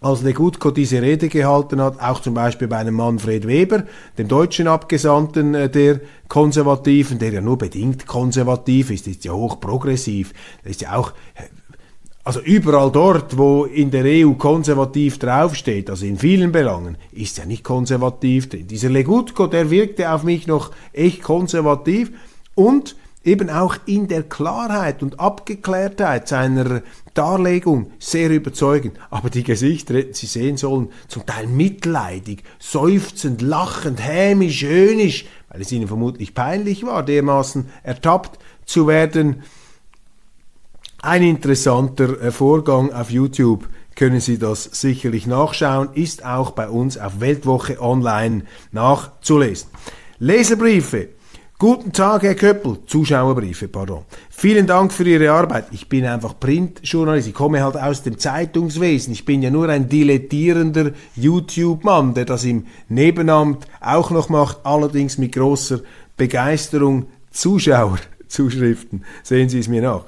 als 0.00 0.22
Legutko 0.22 0.72
diese 0.72 1.00
Rede 1.00 1.28
gehalten 1.28 1.80
hat, 1.80 2.00
auch 2.00 2.20
zum 2.20 2.34
Beispiel 2.34 2.66
bei 2.66 2.78
einem 2.78 2.96
Manfred 2.96 3.46
Weber, 3.46 3.84
dem 4.18 4.26
deutschen 4.26 4.66
Abgesandten 4.66 5.54
äh, 5.54 5.70
der 5.70 6.00
Konservativen, 6.26 7.20
der 7.20 7.30
ja 7.30 7.40
nur 7.40 7.56
bedingt 7.56 8.08
konservativ 8.08 8.90
ist, 8.90 9.06
ist 9.06 9.26
ja 9.26 9.32
hoch 9.32 9.60
progressiv, 9.60 10.34
ist 10.64 10.80
ja 10.80 10.96
auch 10.96 11.12
also 12.28 12.40
überall 12.40 12.92
dort, 12.92 13.38
wo 13.38 13.64
in 13.64 13.90
der 13.90 14.04
EU 14.04 14.32
konservativ 14.32 15.18
draufsteht, 15.18 15.88
also 15.88 16.04
in 16.04 16.18
vielen 16.18 16.52
Belangen, 16.52 16.98
ist 17.10 17.38
ja 17.38 17.46
nicht 17.46 17.64
konservativ. 17.64 18.50
Dieser 18.50 18.90
Legutko, 18.90 19.46
der 19.46 19.70
wirkte 19.70 20.12
auf 20.12 20.24
mich 20.24 20.46
noch 20.46 20.70
echt 20.92 21.22
konservativ 21.22 22.12
und 22.54 22.96
eben 23.24 23.48
auch 23.48 23.76
in 23.86 24.08
der 24.08 24.24
Klarheit 24.24 25.02
und 25.02 25.18
Abgeklärtheit 25.18 26.28
seiner 26.28 26.82
Darlegung 27.14 27.92
sehr 27.98 28.28
überzeugend. 28.28 28.98
Aber 29.08 29.30
die 29.30 29.42
Gesichter 29.42 29.94
hätten 29.94 30.12
Sie 30.12 30.26
sehen 30.26 30.58
sollen, 30.58 30.90
zum 31.08 31.24
Teil 31.24 31.46
mitleidig, 31.46 32.42
seufzend, 32.58 33.40
lachend, 33.40 34.06
hämisch, 34.06 34.64
höhnisch, 34.64 35.24
weil 35.48 35.62
es 35.62 35.72
ihnen 35.72 35.88
vermutlich 35.88 36.34
peinlich 36.34 36.84
war, 36.84 37.02
dermaßen 37.02 37.70
ertappt 37.84 38.38
zu 38.66 38.86
werden 38.86 39.44
ein 41.02 41.22
interessanter 41.22 42.20
äh, 42.20 42.32
Vorgang 42.32 42.92
auf 42.92 43.10
YouTube 43.10 43.68
können 43.94 44.20
Sie 44.20 44.38
das 44.38 44.64
sicherlich 44.64 45.26
nachschauen, 45.26 45.90
ist 45.94 46.24
auch 46.24 46.52
bei 46.52 46.68
uns 46.68 46.98
auf 46.98 47.20
Weltwoche 47.20 47.80
Online 47.80 48.42
nachzulesen. 48.70 49.70
Leserbriefe. 50.20 51.08
Guten 51.58 51.92
Tag, 51.92 52.22
Herr 52.22 52.36
Köppel. 52.36 52.78
Zuschauerbriefe, 52.86 53.66
pardon. 53.66 54.04
Vielen 54.30 54.68
Dank 54.68 54.92
für 54.92 55.02
Ihre 55.02 55.32
Arbeit. 55.32 55.66
Ich 55.72 55.88
bin 55.88 56.04
einfach 56.04 56.38
Printjournalist. 56.38 57.26
Ich 57.26 57.34
komme 57.34 57.64
halt 57.64 57.76
aus 57.76 58.04
dem 58.04 58.18
Zeitungswesen. 58.18 59.12
Ich 59.12 59.24
bin 59.24 59.42
ja 59.42 59.50
nur 59.50 59.68
ein 59.68 59.88
dilettierender 59.88 60.92
YouTube-Mann, 61.16 62.14
der 62.14 62.24
das 62.24 62.44
im 62.44 62.66
Nebenamt 62.88 63.66
auch 63.80 64.12
noch 64.12 64.28
macht, 64.28 64.58
allerdings 64.62 65.18
mit 65.18 65.32
großer 65.32 65.80
Begeisterung. 66.16 67.06
Zuschauerzuschriften. 67.32 69.04
Sehen 69.24 69.48
Sie 69.48 69.58
es 69.58 69.68
mir 69.68 69.82
nach 69.82 70.04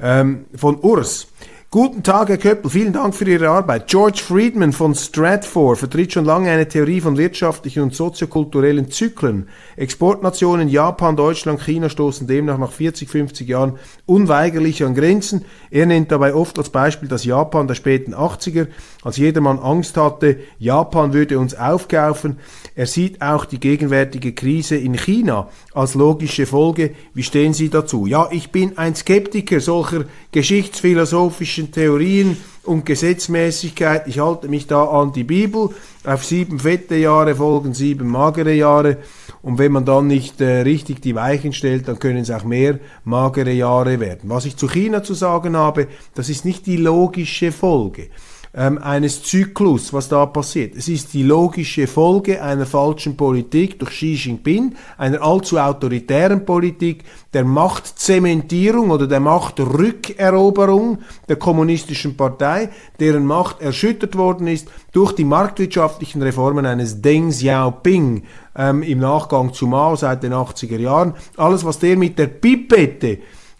ähm, 0.00 0.46
von 0.54 0.80
Urs. 0.80 1.28
Guten 1.70 2.02
Tag, 2.02 2.30
Herr 2.30 2.38
Köppel, 2.38 2.70
vielen 2.70 2.94
Dank 2.94 3.14
für 3.14 3.28
Ihre 3.28 3.50
Arbeit. 3.50 3.88
George 3.88 4.22
Friedman 4.24 4.72
von 4.72 4.94
Stratfor 4.94 5.76
vertritt 5.76 6.14
schon 6.14 6.24
lange 6.24 6.50
eine 6.50 6.66
Theorie 6.66 7.02
von 7.02 7.18
wirtschaftlichen 7.18 7.82
und 7.82 7.94
soziokulturellen 7.94 8.90
Zyklen. 8.90 9.50
Exportnationen 9.76 10.70
Japan, 10.70 11.14
Deutschland, 11.14 11.60
China 11.60 11.90
stoßen 11.90 12.26
demnach 12.26 12.56
nach 12.56 12.72
40, 12.72 13.10
50 13.10 13.46
Jahren 13.46 13.78
unweigerlich 14.06 14.82
an 14.82 14.94
Grenzen. 14.94 15.44
Er 15.70 15.84
nennt 15.84 16.10
dabei 16.10 16.32
oft 16.32 16.56
als 16.56 16.70
Beispiel 16.70 17.06
das 17.06 17.26
Japan 17.26 17.68
der 17.68 17.74
späten 17.74 18.14
80er, 18.14 18.68
als 19.02 19.18
jedermann 19.18 19.58
Angst 19.58 19.98
hatte, 19.98 20.38
Japan 20.58 21.12
würde 21.12 21.38
uns 21.38 21.54
aufkaufen. 21.54 22.38
Er 22.76 22.86
sieht 22.86 23.20
auch 23.20 23.44
die 23.44 23.60
gegenwärtige 23.60 24.32
Krise 24.32 24.76
in 24.76 24.94
China 24.94 25.50
als 25.74 25.94
logische 25.94 26.46
Folge. 26.46 26.94
Wie 27.12 27.22
stehen 27.22 27.52
Sie 27.52 27.68
dazu? 27.68 28.06
Ja, 28.06 28.28
ich 28.30 28.52
bin 28.52 28.78
ein 28.78 28.94
Skeptiker 28.94 29.60
solcher 29.60 30.06
geschichtsphilosophischen 30.32 31.57
Theorien 31.66 32.36
und 32.64 32.86
Gesetzmäßigkeit. 32.86 34.06
Ich 34.06 34.18
halte 34.18 34.48
mich 34.48 34.66
da 34.66 34.84
an 34.84 35.12
die 35.12 35.24
Bibel. 35.24 35.70
Auf 36.04 36.24
sieben 36.24 36.58
fette 36.60 36.96
Jahre 36.96 37.34
folgen 37.34 37.74
sieben 37.74 38.08
magere 38.08 38.54
Jahre. 38.54 38.98
Und 39.42 39.58
wenn 39.58 39.72
man 39.72 39.84
dann 39.84 40.06
nicht 40.06 40.40
äh, 40.40 40.60
richtig 40.60 41.00
die 41.02 41.14
Weichen 41.14 41.52
stellt, 41.52 41.88
dann 41.88 41.98
können 41.98 42.18
es 42.18 42.30
auch 42.30 42.44
mehr 42.44 42.78
magere 43.04 43.52
Jahre 43.52 44.00
werden. 44.00 44.30
Was 44.30 44.44
ich 44.44 44.56
zu 44.56 44.68
China 44.68 45.02
zu 45.02 45.14
sagen 45.14 45.56
habe, 45.56 45.88
das 46.14 46.28
ist 46.28 46.44
nicht 46.44 46.66
die 46.66 46.76
logische 46.76 47.52
Folge. 47.52 48.08
Ähm, 48.54 48.78
eines 48.78 49.22
Zyklus, 49.22 49.92
was 49.92 50.08
da 50.08 50.26
passiert. 50.26 50.74
Es 50.76 50.88
ist 50.88 51.12
die 51.14 51.22
logische 51.22 51.86
Folge 51.86 52.42
einer 52.42 52.66
falschen 52.66 53.16
Politik 53.16 53.78
durch 53.78 53.90
Xi 53.90 54.14
Jinping, 54.14 54.74
einer 54.96 55.22
allzu 55.22 55.58
autoritären 55.58 56.44
Politik, 56.44 57.04
der 57.34 57.44
Machtzementierung 57.44 58.90
oder 58.90 59.06
der 59.06 59.20
Machtrückeroberung 59.20 60.98
der 61.28 61.36
kommunistischen 61.36 62.16
Partei, 62.16 62.70
deren 62.98 63.26
Macht 63.26 63.60
erschüttert 63.60 64.16
worden 64.16 64.46
ist 64.46 64.68
durch 64.92 65.12
die 65.12 65.24
marktwirtschaftlichen 65.24 66.22
Reformen 66.22 66.64
eines 66.64 67.02
Deng 67.02 67.30
Xiaoping 67.30 68.24
ähm, 68.56 68.82
im 68.82 68.98
Nachgang 68.98 69.52
zu 69.52 69.66
Mao 69.66 69.94
seit 69.96 70.22
den 70.22 70.32
80er 70.32 70.78
Jahren. 70.78 71.14
Alles, 71.36 71.64
was 71.64 71.78
der 71.78 71.96
mit 71.96 72.18
der 72.18 72.28
Pipette 72.28 73.18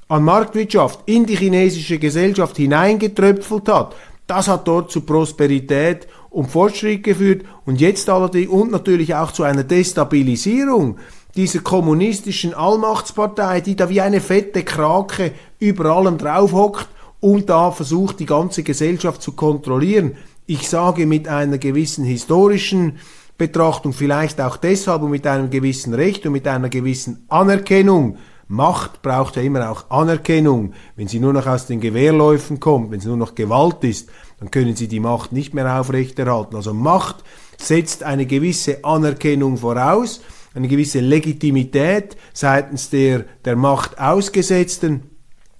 an 0.09 0.25
Marktwirtschaft 0.25 1.01
in 1.05 1.27
die 1.27 1.37
chinesische 1.37 1.99
Gesellschaft 1.99 2.57
hineingetröpfelt 2.57 3.69
hat, 3.69 3.95
das 4.29 4.47
hat 4.47 4.69
dort 4.69 4.93
zu 4.93 5.01
Prosperität 5.01 6.07
und 6.31 6.51
Fortschritt 6.51 7.03
geführt 7.03 7.45
und 7.65 7.81
jetzt 7.81 8.09
allerdings 8.09 8.51
und 8.51 8.71
natürlich 8.71 9.15
auch 9.15 9.33
zu 9.33 9.43
einer 9.43 9.65
Destabilisierung 9.65 10.99
dieser 11.35 11.61
kommunistischen 11.61 12.55
Allmachtspartei, 12.55 13.61
die 13.61 13.75
da 13.75 13.89
wie 13.89 14.01
eine 14.01 14.21
fette 14.21 14.65
Krake 14.65 15.33
über 15.59 15.87
allem 15.87 16.19
draufhockt 16.19 16.89
und 17.21 17.49
da 17.49 17.71
versucht, 17.71 18.21
die 18.21 18.27
ganze 18.27 18.63
Gesellschaft 18.63 19.23
zu 19.23 19.33
kontrollieren. 19.33 20.17
Ich 20.47 20.69
sage 20.69 21.07
mit 21.07 21.27
einer 21.27 21.59
gewissen 21.59 22.05
historischen 22.05 22.99
Betrachtung, 23.39 23.93
vielleicht 23.93 24.41
auch 24.41 24.57
deshalb 24.57 25.03
und 25.03 25.11
mit 25.11 25.27
einem 25.27 25.49
gewissen 25.49 25.95
Recht 25.95 26.27
und 26.27 26.33
mit 26.33 26.47
einer 26.47 26.69
gewissen 26.69 27.25
Anerkennung, 27.29 28.19
Macht 28.49 29.03
braucht 29.03 29.37
ja 29.37 29.43
immer 29.43 29.71
auch 29.71 29.91
Anerkennung. 29.91 30.73
Wenn 30.97 31.07
sie 31.07 31.21
nur 31.21 31.35
noch 31.35 31.47
aus 31.47 31.67
den 31.67 31.81
Gewehrläufen 31.81 32.59
kommt, 32.59 32.91
wenn 32.91 32.99
es 32.99 33.05
nur 33.05 33.19
noch 33.19 33.35
Gewalt 33.35 33.85
ist, 33.85 34.09
dann 34.41 34.51
können 34.51 34.75
sie 34.75 34.89
die 34.89 35.01
Macht 35.01 35.33
nicht 35.33 35.53
mehr 35.53 35.79
aufrechterhalten. 35.79 36.57
Also 36.57 36.73
Macht 36.73 37.25
setzt 37.59 38.03
eine 38.03 38.25
gewisse 38.25 38.85
Anerkennung 38.85 39.59
voraus, 39.59 40.23
eine 40.55 40.67
gewisse 40.67 41.01
Legitimität 41.01 42.17
seitens 42.33 42.89
der, 42.89 43.27
der 43.45 43.57
Macht 43.57 44.01
ausgesetzten. 44.01 45.11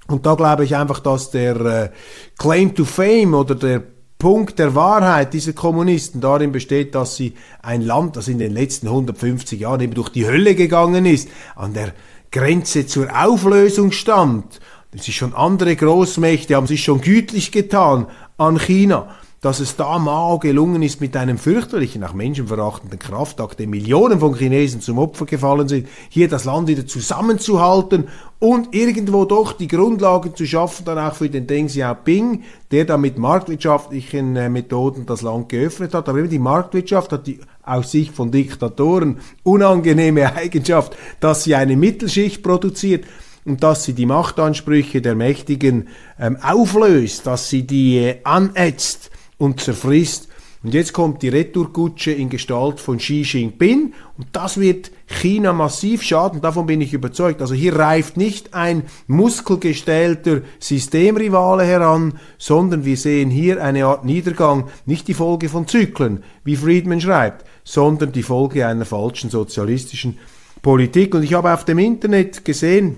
Und 0.07 0.25
da 0.25 0.35
glaube 0.35 0.65
ich 0.65 0.75
einfach, 0.75 1.01
dass 1.01 1.31
der 1.31 1.61
äh, 1.61 1.91
Claim 2.39 2.75
to 2.75 2.87
Fame 2.87 3.35
oder 3.35 3.55
der 3.55 3.83
Punkt 4.19 4.59
der 4.59 4.75
Wahrheit 4.75 5.33
dieser 5.35 5.53
Kommunisten 5.53 6.21
darin 6.21 6.51
besteht, 6.51 6.95
dass 6.95 7.15
sie 7.15 7.35
ein 7.63 7.83
Land, 7.83 8.17
das 8.17 8.27
in 8.27 8.39
den 8.39 8.53
letzten 8.53 8.89
150 8.89 9.61
Jahren 9.61 9.81
eben 9.81 9.95
durch 9.95 10.09
die 10.09 10.27
Hölle 10.27 10.55
gegangen 10.55 11.07
ist, 11.07 11.29
an 11.55 11.75
der 11.75 11.93
Grenze 12.31 12.87
zur 12.87 13.09
Auflösung 13.15 13.93
stand. 13.93 14.61
Es 14.93 15.07
ist 15.07 15.15
schon 15.15 15.35
andere 15.35 15.77
Großmächte 15.77 16.55
haben 16.55 16.67
sich 16.67 16.83
schon 16.85 17.01
gütlich 17.01 17.53
getan 17.53 18.07
an 18.37 18.59
China, 18.59 19.15
dass 19.41 19.61
es 19.61 19.77
da 19.77 19.99
Mao 19.99 20.39
gelungen 20.39 20.83
ist, 20.83 21.01
mit 21.01 21.17
einem 21.17 21.39
fürchterlichen, 21.39 22.03
auch 22.03 22.13
menschenverachtenden 22.13 22.99
Kraftakt, 22.99 23.61
dem 23.61 23.71
Millionen 23.71 24.19
von 24.19 24.35
Chinesen 24.35 24.81
zum 24.81 24.99
Opfer 24.99 25.27
gefallen 25.27 25.69
sind, 25.69 25.89
hier 26.09 26.29
das 26.29 26.45
Land 26.45 26.67
wieder 26.69 26.87
zusammenzuhalten 26.87 28.09
und 28.41 28.75
irgendwo 28.75 29.25
doch 29.25 29.53
die 29.53 29.69
Grundlagen 29.69 30.35
zu 30.35 30.45
schaffen, 30.45 30.85
dann 30.85 30.99
auch 30.99 31.15
für 31.15 31.31
den 31.31 31.47
Deng 31.47 31.69
Xiaoping, 31.69 32.43
der 32.73 32.85
da 32.85 32.97
mit 32.97 33.19
marktwirtschaftlichen 33.19 34.35
äh, 34.37 34.49
Methoden 34.49 35.07
das 35.07 35.23
Land 35.23 35.49
geöffnet 35.49 35.95
hat. 35.95 36.09
Aber 36.09 36.19
eben 36.19 36.31
die 36.31 36.39
Marktwirtschaft 36.39 37.13
hat 37.13 37.27
die 37.27 37.39
aus 37.63 37.93
Sicht 37.93 38.15
von 38.15 38.31
Diktatoren 38.33 39.19
unangenehme 39.45 40.35
Eigenschaft, 40.37 40.97
dass 41.21 41.45
sie 41.45 41.55
eine 41.55 41.77
Mittelschicht 41.77 42.43
produziert 42.43 43.05
und 43.45 43.63
dass 43.63 43.85
sie 43.85 43.93
die 43.93 44.07
Machtansprüche 44.07 45.01
der 45.01 45.15
Mächtigen 45.15 45.89
ähm, 46.19 46.37
auflöst, 46.43 47.27
dass 47.27 47.49
sie 47.49 47.67
die 47.67 47.99
äh, 47.99 48.17
anätzt 48.25 49.11
und 49.39 49.61
zerfrisst 49.61 50.29
und 50.65 50.75
jetzt 50.75 50.93
kommt 50.93 51.23
die 51.23 51.29
Retourkutsche 51.29 52.11
in 52.11 52.31
Gestalt 52.31 52.81
von 52.81 52.99
Xi 52.99 53.23
Jinping 53.23 53.93
und 54.17 54.27
das 54.33 54.59
wird 54.59 54.91
China 55.07 55.53
massiv 55.53 56.03
schaden, 56.03 56.41
davon 56.41 56.67
bin 56.67 56.81
ich 56.81 56.93
überzeugt. 56.93 57.41
Also 57.41 57.55
hier 57.55 57.77
reift 57.77 58.17
nicht 58.17 58.55
ein 58.55 58.83
muskelgestellter 59.07 60.43
Systemrivale 60.59 61.65
heran, 61.65 62.19
sondern 62.39 62.85
wir 62.85 62.97
sehen 62.97 63.31
hier 63.31 63.63
eine 63.63 63.87
Art 63.87 64.05
Niedergang, 64.05 64.69
nicht 64.85 65.07
die 65.07 65.15
Folge 65.15 65.49
von 65.49 65.69
Zyklen, 65.69 66.25
wie 66.43 66.57
Friedman 66.57 67.01
schreibt, 67.01 67.45
sondern 67.63 68.11
die 68.11 68.25
Folge 68.25 68.67
einer 68.67 68.85
falschen 68.85 69.31
sozialistischen 69.31 70.19
Politik. 70.61 71.15
Und 71.15 71.23
ich 71.23 71.35
habe 71.35 71.55
auf 71.55 71.65
dem 71.67 71.79
Internet 71.79 72.45
gesehen, 72.45 72.97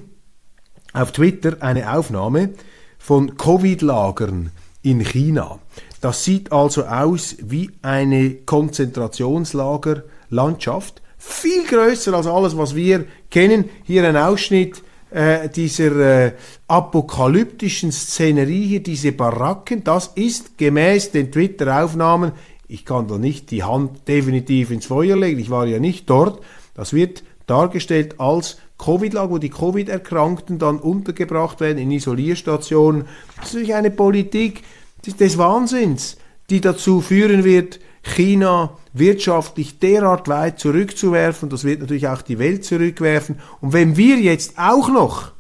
auf 0.95 1.13
Twitter, 1.13 1.59
eine 1.61 1.93
Aufnahme 1.93 2.55
von 2.99 3.37
Covid-Lagern 3.37 4.51
in 4.83 5.01
China. 5.05 5.59
Das 6.01 6.25
sieht 6.25 6.53
also 6.53 6.85
aus 6.85 7.37
wie 7.43 7.71
eine 7.83 8.37
Konzentrationslagerlandschaft, 8.47 11.03
viel 11.19 11.67
größer 11.67 12.15
als 12.15 12.27
alles, 12.27 12.57
was 12.57 12.75
wir 12.75 13.05
kennen. 13.31 13.69
Hier 13.85 14.09
ein 14.09 14.17
Ausschnitt 14.17 14.83
äh, 15.11 15.49
dieser 15.49 16.27
äh, 16.27 16.33
apokalyptischen 16.69 17.93
Szenerie 17.93 18.67
hier, 18.67 18.83
diese 18.83 19.13
Baracken, 19.13 19.85
das 19.85 20.13
ist 20.15 20.57
gemäß 20.57 21.11
den 21.11 21.31
Twitter-Aufnahmen, 21.31 22.33
ich 22.69 22.85
kann 22.85 23.09
da 23.09 23.19
nicht 23.19 23.51
die 23.51 23.65
Hand 23.65 24.09
definitiv 24.09 24.71
ins 24.71 24.87
Feuer 24.87 25.17
legen, 25.17 25.41
ich 25.41 25.51
war 25.51 25.67
ja 25.67 25.81
nicht 25.81 26.09
dort, 26.09 26.43
das 26.75 26.93
wird 26.93 27.25
dargestellt 27.47 28.21
als 28.21 28.59
Covid-Lager, 28.79 29.31
wo 29.31 29.39
die 29.39 29.51
Covid-Erkrankten 29.51 30.59
dann 30.59 30.79
untergebracht 30.79 31.61
werden 31.61 31.79
in 31.79 31.91
Isolierstationen. 31.91 33.07
Das 33.37 33.47
ist 33.47 33.55
natürlich 33.55 33.75
eine 33.75 33.91
Politik, 33.91 34.63
des 35.07 35.39
Wahnsinns, 35.39 36.17
die 36.51 36.61
dazu 36.61 37.01
führen 37.01 37.45
wird, 37.45 37.81
China 38.03 38.77
wirtschaftlich 38.93 39.79
derart 39.79 40.29
weit 40.29 40.59
zurückzuwerfen. 40.59 41.49
Das 41.49 41.65
wird 41.65 41.81
natürlich 41.81 42.09
auch 42.09 42.23
die 42.23 42.39
Welt 42.39 42.65
zurückwerfen. 42.65 43.39
Und 43.61 43.73
wenn 43.73 43.97
wir 43.97 44.19
jetzt 44.19 44.59
auch 44.59 44.89
noch 44.89 45.33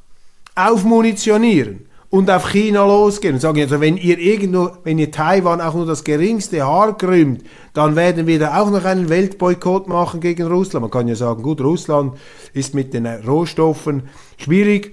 aufmunitionieren 0.54 1.86
und 2.10 2.30
auf 2.30 2.50
China 2.50 2.84
losgehen 2.84 3.34
und 3.34 3.40
sagen, 3.40 3.60
also 3.60 3.80
wenn 3.80 3.96
ihr 3.96 4.18
irgendwo, 4.18 4.70
wenn 4.84 4.98
ihr 4.98 5.10
Taiwan 5.10 5.60
auch 5.60 5.74
nur 5.74 5.86
das 5.86 6.04
geringste 6.04 6.62
Haar 6.64 6.96
krümmt, 6.98 7.44
dann 7.72 7.96
werden 7.96 8.26
wir 8.26 8.38
da 8.38 8.60
auch 8.60 8.70
noch 8.70 8.84
einen 8.84 9.08
Weltboykott 9.08 9.88
machen 9.88 10.20
gegen 10.20 10.46
Russland. 10.46 10.82
Man 10.82 10.90
kann 10.90 11.08
ja 11.08 11.14
sagen, 11.14 11.42
gut, 11.42 11.60
Russland 11.60 12.14
ist 12.52 12.74
mit 12.74 12.92
den 12.94 13.06
Rohstoffen 13.06 14.08
schwierig, 14.36 14.92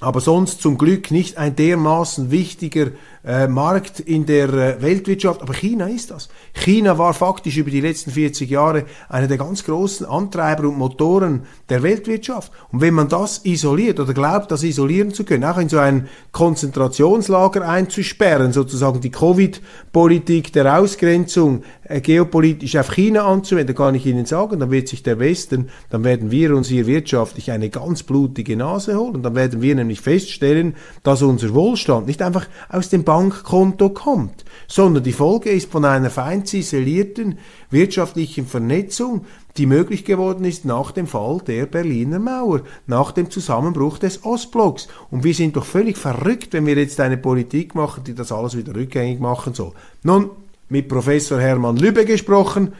aber 0.00 0.20
sonst 0.20 0.62
zum 0.62 0.78
Glück 0.78 1.10
nicht 1.10 1.36
ein 1.36 1.54
dermaßen 1.54 2.30
wichtiger 2.30 2.88
äh, 3.22 3.48
Markt 3.48 4.00
in 4.00 4.24
der 4.24 4.48
äh, 4.48 4.82
Weltwirtschaft. 4.82 5.42
Aber 5.42 5.52
China 5.52 5.88
ist 5.88 6.10
das. 6.10 6.30
China 6.54 6.96
war 6.96 7.12
faktisch 7.12 7.58
über 7.58 7.70
die 7.70 7.82
letzten 7.82 8.10
40 8.10 8.48
Jahre 8.48 8.86
einer 9.10 9.28
der 9.28 9.36
ganz 9.36 9.62
großen 9.64 10.06
Antreiber 10.06 10.68
und 10.68 10.78
Motoren 10.78 11.42
der 11.68 11.82
Weltwirtschaft. 11.82 12.50
Und 12.72 12.80
wenn 12.80 12.94
man 12.94 13.08
das 13.08 13.44
isoliert 13.44 14.00
oder 14.00 14.14
glaubt, 14.14 14.50
das 14.50 14.62
isolieren 14.62 15.12
zu 15.12 15.24
können, 15.24 15.44
auch 15.44 15.58
in 15.58 15.68
so 15.68 15.78
ein 15.78 16.08
Konzentrationslager 16.32 17.68
einzusperren, 17.68 18.52
sozusagen 18.52 19.02
die 19.02 19.10
Covid-Politik 19.10 20.54
der 20.54 20.78
Ausgrenzung 20.78 21.62
äh, 21.84 22.00
geopolitisch 22.00 22.76
auf 22.76 22.92
China 22.92 23.26
anzuwenden, 23.26 23.74
kann 23.74 23.94
ich 23.94 24.06
Ihnen 24.06 24.24
sagen, 24.24 24.60
dann 24.60 24.70
wird 24.70 24.88
sich 24.88 25.02
der 25.02 25.18
Westen, 25.18 25.68
dann 25.90 26.04
werden 26.04 26.30
wir 26.30 26.56
uns 26.56 26.68
hier 26.68 26.86
wirtschaftlich 26.86 27.50
eine 27.50 27.68
ganz 27.68 28.02
blutige 28.02 28.56
Nase 28.56 28.96
holen. 28.96 29.22
Dann 29.22 29.34
werden 29.34 29.60
wir 29.60 29.74
nämlich 29.74 29.89
feststellen, 29.98 30.76
dass 31.02 31.22
unser 31.22 31.54
Wohlstand 31.54 32.06
nicht 32.06 32.22
einfach 32.22 32.46
aus 32.68 32.88
dem 32.90 33.02
Bankkonto 33.02 33.90
kommt, 33.90 34.44
sondern 34.68 35.02
die 35.02 35.12
Folge 35.12 35.50
ist 35.50 35.72
von 35.72 35.84
einer 35.84 36.10
fein 36.10 36.46
ziselierten 36.46 37.38
wirtschaftlichen 37.70 38.46
Vernetzung, 38.46 39.24
die 39.56 39.66
möglich 39.66 40.04
geworden 40.04 40.44
ist 40.44 40.64
nach 40.64 40.92
dem 40.92 41.06
Fall 41.06 41.40
der 41.46 41.66
Berliner 41.66 42.18
Mauer, 42.18 42.62
nach 42.86 43.12
dem 43.12 43.30
Zusammenbruch 43.30 43.98
des 43.98 44.24
Ostblocks. 44.24 44.86
Und 45.10 45.24
wir 45.24 45.34
sind 45.34 45.56
doch 45.56 45.64
völlig 45.64 45.98
verrückt, 45.98 46.52
wenn 46.52 46.66
wir 46.66 46.76
jetzt 46.76 47.00
eine 47.00 47.16
Politik 47.16 47.74
machen, 47.74 48.04
die 48.04 48.14
das 48.14 48.30
alles 48.30 48.56
wieder 48.56 48.74
rückgängig 48.74 49.18
machen 49.18 49.54
soll. 49.54 49.72
Nun, 50.02 50.30
mit 50.68 50.88
Professor 50.88 51.40
Hermann 51.40 51.76
Lübbe 51.76 52.04
gesprochen, 52.04 52.74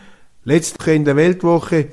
letzte 0.44 0.92
in 0.92 1.04
der 1.04 1.16
Weltwoche, 1.16 1.88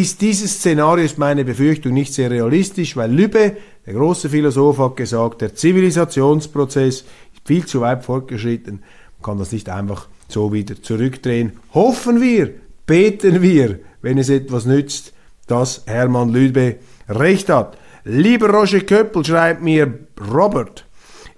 ist 0.00 0.20
dieses 0.20 0.58
Szenario, 0.58 1.04
ist 1.04 1.16
meine 1.16 1.44
Befürchtung, 1.44 1.94
nicht 1.94 2.12
sehr 2.12 2.30
realistisch, 2.30 2.96
weil 2.96 3.10
Lübbe, 3.10 3.56
der 3.86 3.94
große 3.94 4.28
Philosoph, 4.28 4.78
hat 4.78 4.96
gesagt, 4.96 5.40
der 5.40 5.54
Zivilisationsprozess 5.54 7.04
viel 7.44 7.64
zu 7.64 7.80
weit 7.80 8.04
fortgeschritten, 8.04 8.82
man 9.18 9.22
kann 9.22 9.38
das 9.38 9.52
nicht 9.52 9.68
einfach 9.68 10.08
so 10.28 10.52
wieder 10.52 10.82
zurückdrehen. 10.82 11.52
Hoffen 11.72 12.20
wir, 12.20 12.50
beten 12.86 13.40
wir, 13.40 13.78
wenn 14.02 14.18
es 14.18 14.28
etwas 14.28 14.66
nützt, 14.66 15.12
dass 15.46 15.82
Hermann 15.86 16.30
Lübe 16.30 16.76
recht 17.08 17.48
hat. 17.48 17.78
Lieber 18.04 18.50
Roger 18.50 18.80
Köppel 18.80 19.24
schreibt 19.24 19.62
mir, 19.62 19.98
Robert, 20.32 20.84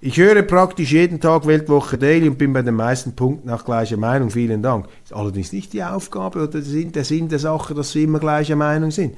ich 0.01 0.17
höre 0.17 0.41
praktisch 0.43 0.91
jeden 0.91 1.19
Tag 1.19 1.45
Weltwoche 1.45 1.97
Daily 1.97 2.29
und 2.29 2.37
bin 2.37 2.53
bei 2.53 2.61
den 2.61 2.75
meisten 2.75 3.15
Punkten 3.15 3.49
auch 3.49 3.65
gleicher 3.65 3.97
Meinung. 3.97 4.29
Vielen 4.29 4.61
Dank. 4.61 4.87
Ist 5.03 5.13
allerdings 5.13 5.51
nicht 5.51 5.73
die 5.73 5.83
Aufgabe 5.83 6.39
oder 6.39 6.61
der 6.61 6.61
Sinn 7.03 7.29
der 7.29 7.39
Sache, 7.39 7.73
dass 7.73 7.91
Sie 7.91 8.03
immer 8.03 8.19
gleicher 8.19 8.55
Meinung 8.55 8.91
sind. 8.91 9.15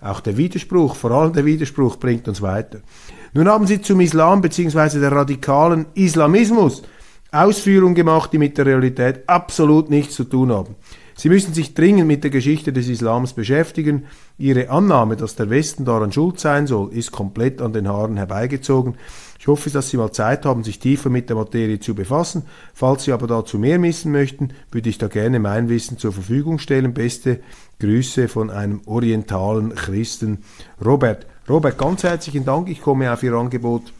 Auch 0.00 0.20
der 0.20 0.36
Widerspruch, 0.36 0.96
vor 0.96 1.12
allem 1.12 1.32
der 1.32 1.44
Widerspruch 1.44 1.96
bringt 1.96 2.28
uns 2.28 2.42
weiter. 2.42 2.80
Nun 3.32 3.48
haben 3.48 3.66
sie 3.66 3.80
zum 3.80 4.00
Islam 4.00 4.42
bzw. 4.42 5.00
der 5.00 5.12
radikalen 5.12 5.86
Islamismus 5.94 6.82
Ausführungen 7.32 7.94
gemacht, 7.94 8.32
die 8.32 8.38
mit 8.38 8.56
der 8.58 8.66
Realität 8.66 9.28
absolut 9.28 9.90
nichts 9.90 10.14
zu 10.14 10.24
tun 10.24 10.52
haben. 10.52 10.76
Sie 11.16 11.28
müssen 11.28 11.54
sich 11.54 11.74
dringend 11.74 12.06
mit 12.06 12.22
der 12.24 12.30
Geschichte 12.30 12.72
des 12.72 12.88
Islams 12.88 13.32
beschäftigen. 13.32 14.04
Ihre 14.36 14.68
Annahme, 14.68 15.16
dass 15.16 15.36
der 15.36 15.48
Westen 15.48 15.84
daran 15.84 16.12
schuld 16.12 16.40
sein 16.40 16.66
soll, 16.66 16.92
ist 16.92 17.12
komplett 17.12 17.60
an 17.60 17.72
den 17.72 17.88
Haaren 17.88 18.16
herbeigezogen. 18.16 18.96
Ich 19.44 19.48
hoffe, 19.48 19.68
dass 19.68 19.90
Sie 19.90 19.98
mal 19.98 20.10
Zeit 20.10 20.46
haben, 20.46 20.64
sich 20.64 20.78
tiefer 20.78 21.10
mit 21.10 21.28
der 21.28 21.36
Materie 21.36 21.78
zu 21.78 21.94
befassen. 21.94 22.44
Falls 22.72 23.04
Sie 23.04 23.12
aber 23.12 23.26
dazu 23.26 23.58
mehr 23.58 23.82
wissen 23.82 24.10
möchten, 24.10 24.54
würde 24.70 24.88
ich 24.88 24.96
da 24.96 25.06
gerne 25.06 25.38
mein 25.38 25.68
Wissen 25.68 25.98
zur 25.98 26.14
Verfügung 26.14 26.58
stellen. 26.58 26.94
Beste 26.94 27.40
Grüße 27.78 28.28
von 28.28 28.48
einem 28.48 28.80
orientalen 28.86 29.74
Christen, 29.74 30.44
Robert. 30.82 31.26
Robert, 31.46 31.76
ganz 31.76 32.04
herzlichen 32.04 32.46
Dank. 32.46 32.70
Ich 32.70 32.80
komme 32.80 33.12
auf 33.12 33.22
Ihr 33.22 33.34
Angebot 33.34 33.92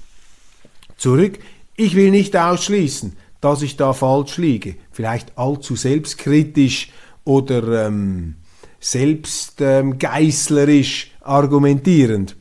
zurück. 0.96 1.38
Ich 1.76 1.94
will 1.94 2.10
nicht 2.10 2.34
ausschließen, 2.34 3.14
dass 3.42 3.60
ich 3.60 3.76
da 3.76 3.92
falsch 3.92 4.38
liege. 4.38 4.76
Vielleicht 4.92 5.36
allzu 5.36 5.76
selbstkritisch 5.76 6.90
oder 7.24 7.88
ähm, 7.88 8.36
selbstgeißlerisch 8.80 11.04
ähm, 11.04 11.10
argumentierend. 11.22 12.34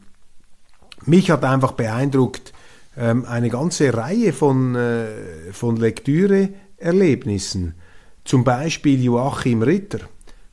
Mich 1.06 1.32
hat 1.32 1.44
einfach 1.44 1.74
beeindruckt 1.74 2.53
ähm, 2.98 3.26
eine 3.26 3.50
ganze 3.50 3.94
Reihe 3.94 4.34
von, 4.34 4.76
äh, 4.76 5.08
von 5.52 5.78
Lektüreerlebnissen. 5.78 7.76
Zum 8.24 8.44
Beispiel 8.44 9.04
Joachim 9.04 9.62
Ritter. 9.62 10.00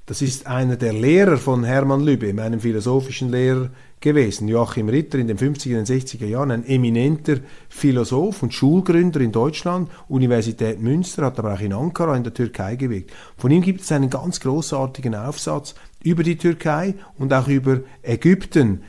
Das 0.07 0.22
ist 0.22 0.48
einer 0.48 0.76
der 0.76 0.92
Lehrer 0.92 1.37
von 1.37 1.62
Hermann 1.62 2.00
Lübbe, 2.00 2.35
meinem 2.35 2.59
philosophischen 2.59 3.31
Lehrer 3.31 3.70
gewesen. 4.00 4.48
Joachim 4.48 4.88
Ritter 4.88 5.18
in 5.18 5.29
den 5.29 5.38
50er 5.38 5.79
und 5.79 5.87
60er 5.87 6.26
Jahren, 6.26 6.50
ein 6.50 6.66
eminenter 6.66 7.37
Philosoph 7.68 8.42
und 8.42 8.53
Schulgründer 8.53 9.20
in 9.20 9.31
Deutschland, 9.31 9.88
Universität 10.09 10.81
Münster, 10.81 11.26
hat 11.26 11.38
aber 11.38 11.55
auch 11.55 11.61
in 11.61 11.72
Ankara 11.72 12.16
in 12.16 12.24
der 12.24 12.35
Türkei 12.35 12.74
gewirkt. 12.74 13.12
Von 13.37 13.53
ihm 13.53 13.62
gibt 13.62 13.83
es 13.83 13.92
einen 13.92 14.11
ganz 14.11 14.40
großartigen 14.40 15.14
Aufsatz 15.14 15.76
über 16.03 16.24
die 16.24 16.38
Türkei 16.38 16.94
und 17.16 17.33
auch 17.33 17.46
über 17.46 17.81
Ägypten, 18.03 18.83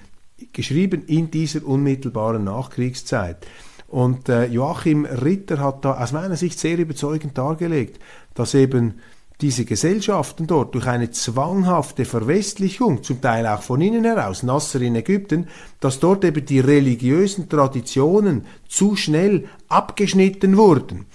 geschrieben 0.54 1.04
in 1.08 1.32
dieser 1.32 1.65
unmittelbaren 1.65 2.43
Nachkriegszeit. 2.43 3.45
Und 3.88 4.30
äh, 4.30 4.45
Joachim 4.45 5.06
Ritter 5.06 5.60
hat 5.60 5.84
da 5.84 6.01
aus 6.01 6.13
meiner 6.13 6.38
Sicht 6.38 6.58
sehr 6.60 6.77
überzeugend 6.77 7.38
dargelegt, 7.38 7.99
dass 8.34 8.54
eben 8.54 8.95
diese 9.41 9.65
Gesellschaften 9.65 10.45
dort 10.45 10.75
durch 10.75 10.86
eine 10.88 11.12
zwanghafte 11.12 12.06
Verwestlichung, 12.06 13.04
zum 13.04 13.21
Teil 13.21 13.47
auch 13.47 13.63
von 13.63 13.82
innen 13.82 14.06
heraus, 14.06 14.43
Nasser 14.43 14.82
in 14.82 14.95
Ägypten, 14.95 15.47
dass 15.80 15.99
dort 15.99 16.23
eben 16.23 16.45
die 16.45 16.60
religiösen 16.60 17.49
Traditionen 17.49 18.45
zu 18.69 18.95
schnell 18.95 19.45
abgeschnitten 19.67 20.58
wurden. 20.58 21.06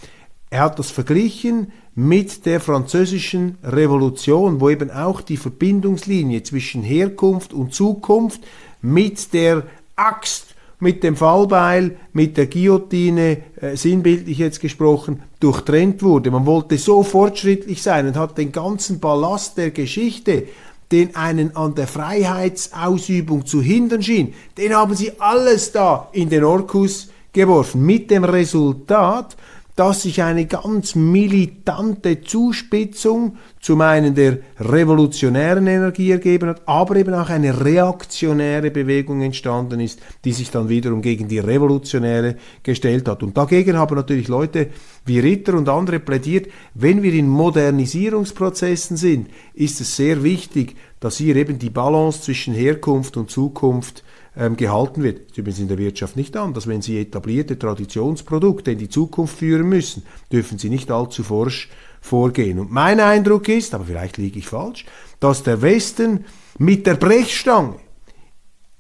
Er 0.50 0.60
hat 0.60 0.78
das 0.78 0.90
verglichen 0.90 1.72
mit 1.94 2.44
der 2.46 2.60
französischen 2.60 3.58
Revolution, 3.62 4.60
wo 4.60 4.68
eben 4.68 4.90
auch 4.90 5.20
die 5.20 5.36
Verbindungslinie 5.36 6.42
zwischen 6.42 6.82
Herkunft 6.82 7.52
und 7.52 7.72
Zukunft 7.72 8.42
mit 8.86 9.32
der 9.32 9.64
Axt 9.96 10.56
mit 10.78 11.02
dem 11.02 11.16
Fallbeil, 11.16 11.96
mit 12.12 12.36
der 12.36 12.46
Guillotine, 12.46 13.38
äh, 13.60 13.76
sinnbildlich 13.76 14.38
jetzt 14.38 14.60
gesprochen, 14.60 15.22
durchtrennt 15.40 16.02
wurde. 16.02 16.30
Man 16.30 16.44
wollte 16.44 16.76
so 16.76 17.02
fortschrittlich 17.02 17.82
sein 17.82 18.06
und 18.06 18.16
hat 18.16 18.36
den 18.36 18.52
ganzen 18.52 19.00
Ballast 19.00 19.56
der 19.56 19.70
Geschichte, 19.70 20.44
den 20.92 21.16
einen 21.16 21.56
an 21.56 21.74
der 21.74 21.86
Freiheitsausübung 21.86 23.46
zu 23.46 23.60
hindern 23.60 24.02
schien, 24.02 24.34
den 24.56 24.74
haben 24.74 24.94
sie 24.94 25.12
alles 25.18 25.72
da 25.72 26.08
in 26.12 26.28
den 26.28 26.44
Orkus 26.44 27.08
geworfen. 27.32 27.84
Mit 27.84 28.10
dem 28.10 28.22
Resultat, 28.22 29.36
dass 29.76 30.02
sich 30.02 30.22
eine 30.22 30.46
ganz 30.46 30.94
militante 30.94 32.22
Zuspitzung 32.22 33.36
zum 33.60 33.82
einen 33.82 34.14
der 34.14 34.38
revolutionären 34.58 35.66
Energie 35.66 36.10
ergeben 36.10 36.48
hat, 36.48 36.62
aber 36.66 36.96
eben 36.96 37.12
auch 37.12 37.28
eine 37.28 37.62
reaktionäre 37.62 38.70
Bewegung 38.70 39.20
entstanden 39.20 39.80
ist, 39.80 40.00
die 40.24 40.32
sich 40.32 40.50
dann 40.50 40.70
wiederum 40.70 41.02
gegen 41.02 41.28
die 41.28 41.40
revolutionäre 41.40 42.36
gestellt 42.62 43.06
hat. 43.06 43.22
Und 43.22 43.36
dagegen 43.36 43.76
haben 43.76 43.96
natürlich 43.96 44.28
Leute 44.28 44.68
wie 45.04 45.20
Ritter 45.20 45.52
und 45.52 45.68
andere 45.68 46.00
plädiert, 46.00 46.50
wenn 46.72 47.02
wir 47.02 47.12
in 47.12 47.28
Modernisierungsprozessen 47.28 48.96
sind, 48.96 49.28
ist 49.52 49.82
es 49.82 49.94
sehr 49.94 50.22
wichtig, 50.22 50.74
dass 51.00 51.18
hier 51.18 51.36
eben 51.36 51.58
die 51.58 51.70
Balance 51.70 52.22
zwischen 52.22 52.54
Herkunft 52.54 53.18
und 53.18 53.30
Zukunft 53.30 54.02
ähm, 54.36 54.56
gehalten 54.56 55.02
wird. 55.02 55.18
Das 55.18 55.32
ist 55.32 55.38
übrigens 55.38 55.60
in 55.60 55.68
der 55.68 55.78
Wirtschaft 55.78 56.16
nicht 56.16 56.36
anders. 56.36 56.66
Wenn 56.66 56.82
Sie 56.82 57.00
etablierte 57.00 57.58
Traditionsprodukte 57.58 58.72
in 58.72 58.78
die 58.78 58.88
Zukunft 58.88 59.38
führen 59.38 59.68
müssen, 59.68 60.02
dürfen 60.30 60.58
Sie 60.58 60.68
nicht 60.68 60.90
allzu 60.90 61.22
forsch 61.22 61.70
vorgehen. 62.00 62.58
Und 62.58 62.70
mein 62.70 63.00
Eindruck 63.00 63.48
ist, 63.48 63.74
aber 63.74 63.84
vielleicht 63.84 64.16
liege 64.16 64.38
ich 64.38 64.46
falsch, 64.46 64.84
dass 65.20 65.42
der 65.42 65.62
Westen 65.62 66.24
mit 66.58 66.86
der 66.86 66.94
Brechstange 66.94 67.76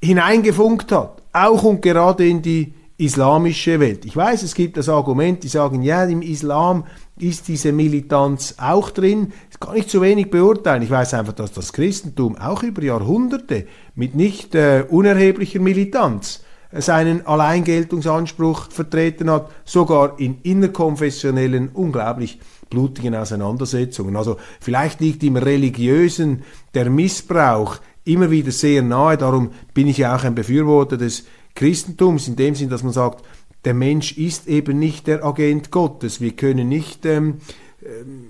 hineingefunkt 0.02 0.92
hat, 0.92 1.22
auch 1.32 1.64
und 1.64 1.82
gerade 1.82 2.26
in 2.28 2.42
die 2.42 2.74
islamische 2.98 3.78
Welt. 3.78 4.04
Ich 4.04 4.16
weiß, 4.16 4.42
es 4.42 4.54
gibt 4.54 4.76
das 4.76 4.88
Argument, 4.88 5.42
die 5.42 5.48
sagen, 5.48 5.82
ja, 5.82 6.04
im 6.04 6.22
Islam 6.22 6.84
ist 7.18 7.48
diese 7.48 7.72
Militanz 7.72 8.54
auch 8.58 8.90
drin. 8.90 9.32
Das 9.50 9.60
kann 9.60 9.76
ich 9.76 9.88
zu 9.88 10.00
wenig 10.00 10.30
beurteilen. 10.30 10.82
Ich 10.82 10.90
weiß 10.90 11.14
einfach, 11.14 11.34
dass 11.34 11.52
das 11.52 11.72
Christentum 11.72 12.36
auch 12.36 12.62
über 12.62 12.82
Jahrhunderte 12.82 13.66
mit 13.94 14.14
nicht 14.14 14.54
äh, 14.54 14.84
unerheblicher 14.88 15.60
Militanz 15.60 16.42
seinen 16.72 17.26
Alleingeltungsanspruch 17.26 18.70
vertreten 18.70 19.30
hat, 19.30 19.50
sogar 19.64 20.18
in 20.18 20.38
innerkonfessionellen, 20.42 21.70
unglaublich 21.72 22.40
blutigen 22.70 23.14
Auseinandersetzungen. 23.14 24.16
Also 24.16 24.36
vielleicht 24.60 25.00
liegt 25.00 25.22
im 25.22 25.36
Religiösen 25.36 26.42
der 26.74 26.90
Missbrauch 26.90 27.76
immer 28.04 28.30
wieder 28.30 28.50
sehr 28.50 28.82
nahe. 28.82 29.16
Darum 29.16 29.50
bin 29.74 29.86
ich 29.86 29.98
ja 29.98 30.16
auch 30.16 30.24
ein 30.24 30.34
Befürworter 30.34 30.96
des 30.96 31.24
Christentums, 31.56 32.28
in 32.28 32.36
dem 32.36 32.54
Sinn, 32.54 32.68
dass 32.68 32.84
man 32.84 32.92
sagt, 32.92 33.24
der 33.64 33.74
Mensch 33.74 34.16
ist 34.16 34.46
eben 34.46 34.78
nicht 34.78 35.08
der 35.08 35.24
Agent 35.24 35.72
Gottes. 35.72 36.20
Wir 36.20 36.36
können 36.36 36.68
nicht 36.68 37.04
ähm, 37.04 37.38
ähm 37.82 38.28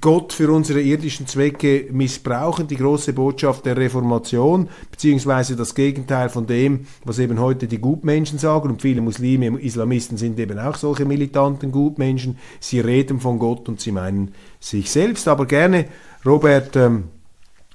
Gott 0.00 0.32
für 0.32 0.50
unsere 0.50 0.80
irdischen 0.80 1.26
Zwecke 1.26 1.86
missbrauchen, 1.90 2.66
die 2.66 2.76
große 2.76 3.12
Botschaft 3.12 3.66
der 3.66 3.76
Reformation, 3.76 4.68
beziehungsweise 4.90 5.56
das 5.56 5.74
Gegenteil 5.74 6.28
von 6.28 6.46
dem, 6.46 6.86
was 7.04 7.18
eben 7.18 7.40
heute 7.40 7.66
die 7.66 7.78
Gutmenschen 7.78 8.38
sagen, 8.38 8.70
und 8.70 8.82
viele 8.82 9.00
Muslime, 9.00 9.58
Islamisten 9.60 10.16
sind 10.16 10.38
eben 10.38 10.58
auch 10.58 10.76
solche 10.76 11.04
militanten 11.04 11.72
Gutmenschen, 11.72 12.38
sie 12.60 12.80
reden 12.80 13.20
von 13.20 13.38
Gott 13.38 13.68
und 13.68 13.80
sie 13.80 13.92
meinen 13.92 14.34
sich 14.60 14.90
selbst, 14.90 15.28
aber 15.28 15.46
gerne, 15.46 15.86
Robert, 16.24 16.76
ähm, 16.76 17.04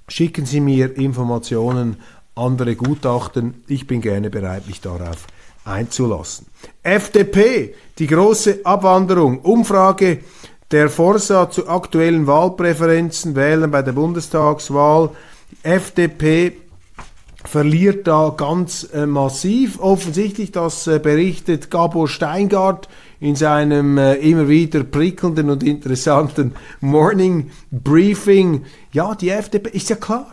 schicken 0.07 0.45
Sie 0.45 0.59
mir 0.59 0.97
Informationen, 0.97 1.97
andere 2.35 2.75
Gutachten, 2.75 3.63
ich 3.67 3.87
bin 3.87 4.01
gerne 4.01 4.29
bereit, 4.29 4.67
mich 4.67 4.81
darauf 4.81 5.27
einzulassen. 5.65 6.47
FDP, 6.83 7.75
die 7.97 8.07
große 8.07 8.61
Abwanderung, 8.63 9.39
Umfrage 9.39 10.19
der 10.71 10.89
Forsa 10.89 11.49
zu 11.49 11.67
aktuellen 11.67 12.27
Wahlpräferenzen, 12.27 13.35
Wählen 13.35 13.71
bei 13.71 13.81
der 13.81 13.93
Bundestagswahl. 13.93 15.09
FDP 15.63 16.53
verliert 17.43 18.07
da 18.07 18.33
ganz 18.35 18.87
äh, 18.93 19.05
massiv. 19.05 19.79
Offensichtlich, 19.79 20.51
das 20.51 20.85
äh, 20.87 20.99
berichtet 20.99 21.71
Gabor 21.71 22.07
Steingart 22.07 22.87
in 23.19 23.35
seinem 23.35 23.97
äh, 23.97 24.15
immer 24.15 24.47
wieder 24.47 24.83
prickelnden 24.83 25.49
und 25.49 25.63
interessanten 25.63 26.53
Morning 26.81 27.51
Briefing. 27.71 28.65
Ja, 28.91 29.15
die 29.15 29.29
FDP 29.29 29.69
ist 29.71 29.89
ja 29.89 29.95
klar. 29.95 30.31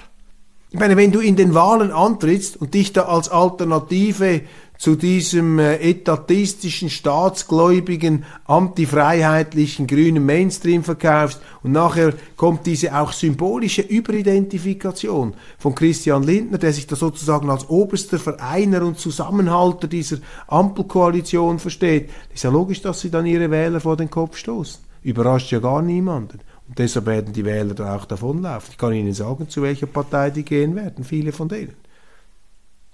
Ich 0.77 0.81
meine, 0.81 0.99
wenn 0.99 1.11
du 1.11 1.21
in 1.21 1.37
den 1.37 1.55
Wahlen 1.55 1.91
antrittst 1.91 2.61
und 2.61 2.75
dich 2.75 2.93
da 2.93 3.05
als 3.05 3.31
Alternative 3.31 4.43
zu 4.77 4.95
diesem 4.95 5.59
äh, 5.59 5.77
etatistischen, 5.77 6.91
staatsgläubigen, 6.91 8.27
antifreiheitlichen, 8.45 9.87
grünen 9.87 10.27
Mainstream 10.27 10.85
verkaufst 10.85 11.41
und 11.63 11.73
nachher 11.73 12.13
kommt 12.37 12.67
diese 12.67 12.95
auch 12.95 13.13
symbolische 13.13 13.81
Überidentifikation 13.81 15.33
von 15.57 15.75
Christian 15.75 16.25
Lindner, 16.25 16.59
der 16.59 16.75
sich 16.75 16.87
da 16.87 16.95
sozusagen 16.95 17.49
als 17.49 17.71
oberster 17.71 18.19
Vereiner 18.19 18.85
und 18.85 18.99
Zusammenhalter 18.99 19.89
dieser 19.89 20.19
Ampelkoalition 20.47 21.59
versteht, 21.59 22.11
ist 22.35 22.45
ja 22.45 22.51
logisch, 22.51 22.83
dass 22.83 23.01
sie 23.01 23.11
dann 23.11 23.25
ihre 23.25 23.51
Wähler 23.51 23.81
vor 23.81 23.97
den 23.97 24.11
Kopf 24.11 24.37
stoßen. 24.37 24.85
Überrascht 25.03 25.53
ja 25.53 25.59
gar 25.59 25.81
niemanden. 25.81 26.41
Und 26.69 26.79
deshalb 26.79 27.07
werden 27.07 27.33
die 27.33 27.45
Wähler 27.45 27.75
da 27.75 27.97
auch 27.97 28.05
davonlaufen. 28.05 28.71
Ich 28.73 28.79
kann 28.79 28.93
Ihnen 28.93 29.15
sagen, 29.15 29.49
zu 29.49 29.63
welcher 29.63 29.87
Partei 29.87 30.31
die 30.31 30.45
gehen 30.45 30.75
werden, 30.75 31.05
viele 31.05 31.33
von 31.33 31.49
denen. 31.49 31.75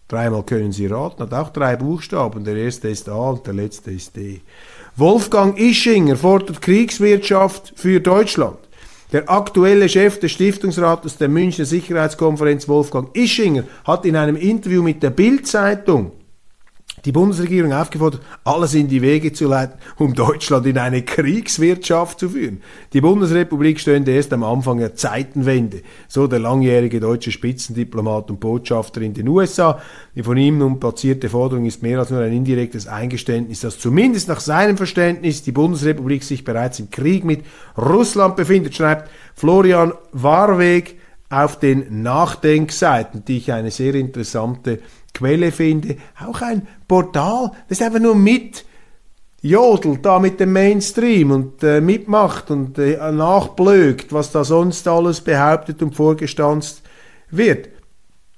Dreimal 0.09 0.43
können 0.43 0.73
Sie 0.73 0.87
raten, 0.87 1.23
hat 1.23 1.33
auch 1.33 1.51
drei 1.51 1.75
Buchstaben. 1.77 2.45
Der 2.45 2.57
erste 2.57 2.89
ist 2.89 3.09
A 3.09 3.31
und 3.31 3.47
der 3.47 3.55
letzte 3.55 3.93
ist 3.93 4.15
D. 4.15 4.43
Wolfgang 4.95 5.59
Ischinger 5.59 6.17
fordert 6.17 6.61
Kriegswirtschaft 6.61 7.73
für 7.77 7.99
Deutschland. 7.99 8.59
Der 9.13 9.31
aktuelle 9.31 9.89
Chef 9.89 10.21
des 10.21 10.33
Stiftungsrates 10.33 11.17
der 11.17 11.29
Münchner 11.29 11.65
Sicherheitskonferenz, 11.65 12.69
Wolfgang 12.69 13.09
Ischinger, 13.17 13.65
hat 13.85 14.05
in 14.05 14.17
einem 14.17 14.37
Interview 14.37 14.83
mit 14.83 15.03
der 15.03 15.11
Bild-Zeitung 15.11 16.13
die 17.05 17.13
Bundesregierung 17.13 17.73
aufgefordert, 17.73 18.23
alles 18.45 18.75
in 18.75 18.89
die 18.89 19.03
Wege 19.03 19.33
zu 19.33 19.49
leiten, 19.49 19.79
um 19.97 20.15
Deutschland 20.15 20.67
in 20.67 20.79
eine 20.79 21.03
Kriegswirtschaft 21.03 22.21
zu 22.21 22.29
führen. 22.29 22.63
Die 22.93 23.01
Bundesrepublik 23.01 23.81
stünde 23.81 24.13
erst 24.13 24.33
am 24.33 24.45
Anfang 24.45 24.79
der 24.79 24.95
Zeitenwende, 24.95 25.83
so 26.09 26.27
der 26.27 26.39
langjährige 26.39 27.01
deutsche 27.01 27.33
Spitzendiplomat 27.33 28.31
und 28.31 28.39
Botschafter 28.39 29.03
in 29.03 29.15
den 29.15 29.29
USA. 29.29 29.81
Die 30.15 30.23
von 30.23 30.37
ihm 30.37 30.59
nun 30.59 30.79
platzierte 30.79 31.29
Forderung 31.29 31.65
ist 31.65 31.83
mehr 31.83 31.99
als 31.99 32.11
nur 32.11 32.21
ein 32.21 32.33
indirektes 32.33 32.87
Eingeständnis, 32.87 33.61
dass 33.61 33.79
zumindest 33.79 34.29
nach 34.29 34.41
seinem 34.41 34.77
Verständnis 34.77 35.43
die 35.43 35.53
Bundesrepublik 35.53 36.23
sich 36.23 36.45
bereits 36.45 36.79
im 36.79 36.91
Krieg 36.91 37.25
mit 37.25 37.45
Russland 37.77 38.37
befindet, 38.37 38.75
schreibt 38.75 39.11
Florian 39.35 39.93
Warweg 40.13 41.02
auf 41.33 41.59
den 41.59 42.03
Nachdenkseiten, 42.03 43.25
die 43.25 43.39
ich 43.39 43.53
eine 43.53 43.71
sehr 43.71 43.95
interessante 43.95 44.81
Quelle 45.15 45.53
finde, 45.53 45.97
auch 46.25 46.41
ein 46.43 46.67
Portal, 46.87 47.53
das 47.69 47.83
einfach 47.83 48.01
nur 48.01 48.15
mit 48.15 48.65
jodelt 49.41 50.07
da 50.07 50.21
mit 50.21 50.39
dem 50.39 50.53
Mainstream 50.53 51.33
und 51.33 51.63
äh, 51.65 51.81
mitmacht 51.81 52.51
und 52.51 52.79
äh, 52.79 52.97
nachblökt, 53.11 54.13
was 54.13 54.31
da 54.31 54.45
sonst 54.45 54.87
alles 54.87 55.21
behauptet 55.21 55.83
und 55.83 55.97
vorgestanzt 55.97 56.83
wird. 57.31 57.69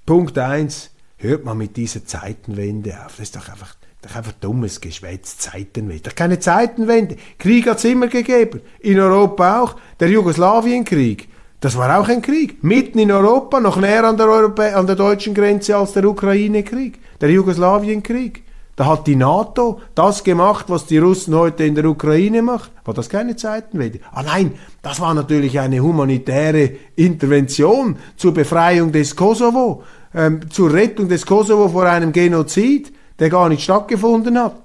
Punkt 0.07 0.39
eins 0.39 0.91
Hört 1.25 1.45
man 1.45 1.57
mit 1.57 1.79
dieser 1.79 2.05
Zeitenwende 2.05 2.99
auf. 3.05 3.17
Das 3.17 3.21
ist 3.21 3.37
doch 3.37 3.49
einfach, 3.49 3.75
doch 4.03 4.15
einfach 4.15 4.33
dummes 4.33 4.83
Geschwätz, 4.83 5.39
Zeitenwende. 5.39 6.03
Doch 6.03 6.15
keine 6.15 6.39
Zeitenwende. 6.39 7.17
Krieg 7.39 7.67
hat 7.67 7.79
es 7.79 7.85
immer 7.85 8.09
gegeben. 8.09 8.61
In 8.81 9.01
Europa 9.01 9.63
auch. 9.63 9.77
Der 10.01 10.11
Jugoslawienkrieg. 10.11 11.29
Das 11.65 11.79
war 11.79 11.99
auch 11.99 12.11
ein 12.11 12.21
Krieg. 12.21 12.63
Mitten 12.63 12.99
in 12.99 13.11
Europa, 13.11 13.59
noch 13.59 13.79
näher 13.79 14.05
an 14.05 14.19
der, 14.19 14.29
Europä 14.29 14.75
an 14.75 14.87
der 14.87 14.97
deutschen 14.97 15.33
Grenze 15.33 15.75
als 15.75 15.95
der 15.95 16.05
Ukraine-Krieg, 16.05 16.99
der 17.23 17.31
Jugoslawien-Krieg. 17.31 18.43
Da 18.77 18.85
hat 18.85 19.07
die 19.07 19.17
NATO 19.17 19.81
das 19.95 20.23
gemacht, 20.23 20.67
was 20.69 20.85
die 20.85 20.99
Russen 20.99 21.35
heute 21.35 21.65
in 21.65 21.75
der 21.75 21.87
Ukraine 21.87 22.43
machen. 22.43 22.71
War 22.85 22.93
das 22.93 23.09
keine 23.09 23.35
Zeitenwende? 23.37 24.01
Ah 24.13 24.23
nein, 24.23 24.53
das 24.83 25.01
war 25.01 25.15
natürlich 25.15 25.59
eine 25.59 25.81
humanitäre 25.81 26.73
Intervention 26.97 27.97
zur 28.19 28.35
Befreiung 28.35 28.93
des 28.93 29.17
Kosovo, 29.17 29.85
ähm, 30.15 30.41
zur 30.51 30.71
Rettung 30.71 31.09
des 31.09 31.25
Kosovo 31.25 31.71
vor 31.71 31.85
einem 31.85 32.13
Genozid, 32.13 32.93
der 33.19 33.31
gar 33.31 33.49
nicht 33.49 33.65
stattgefunden 33.65 34.39
hat. 34.39 34.57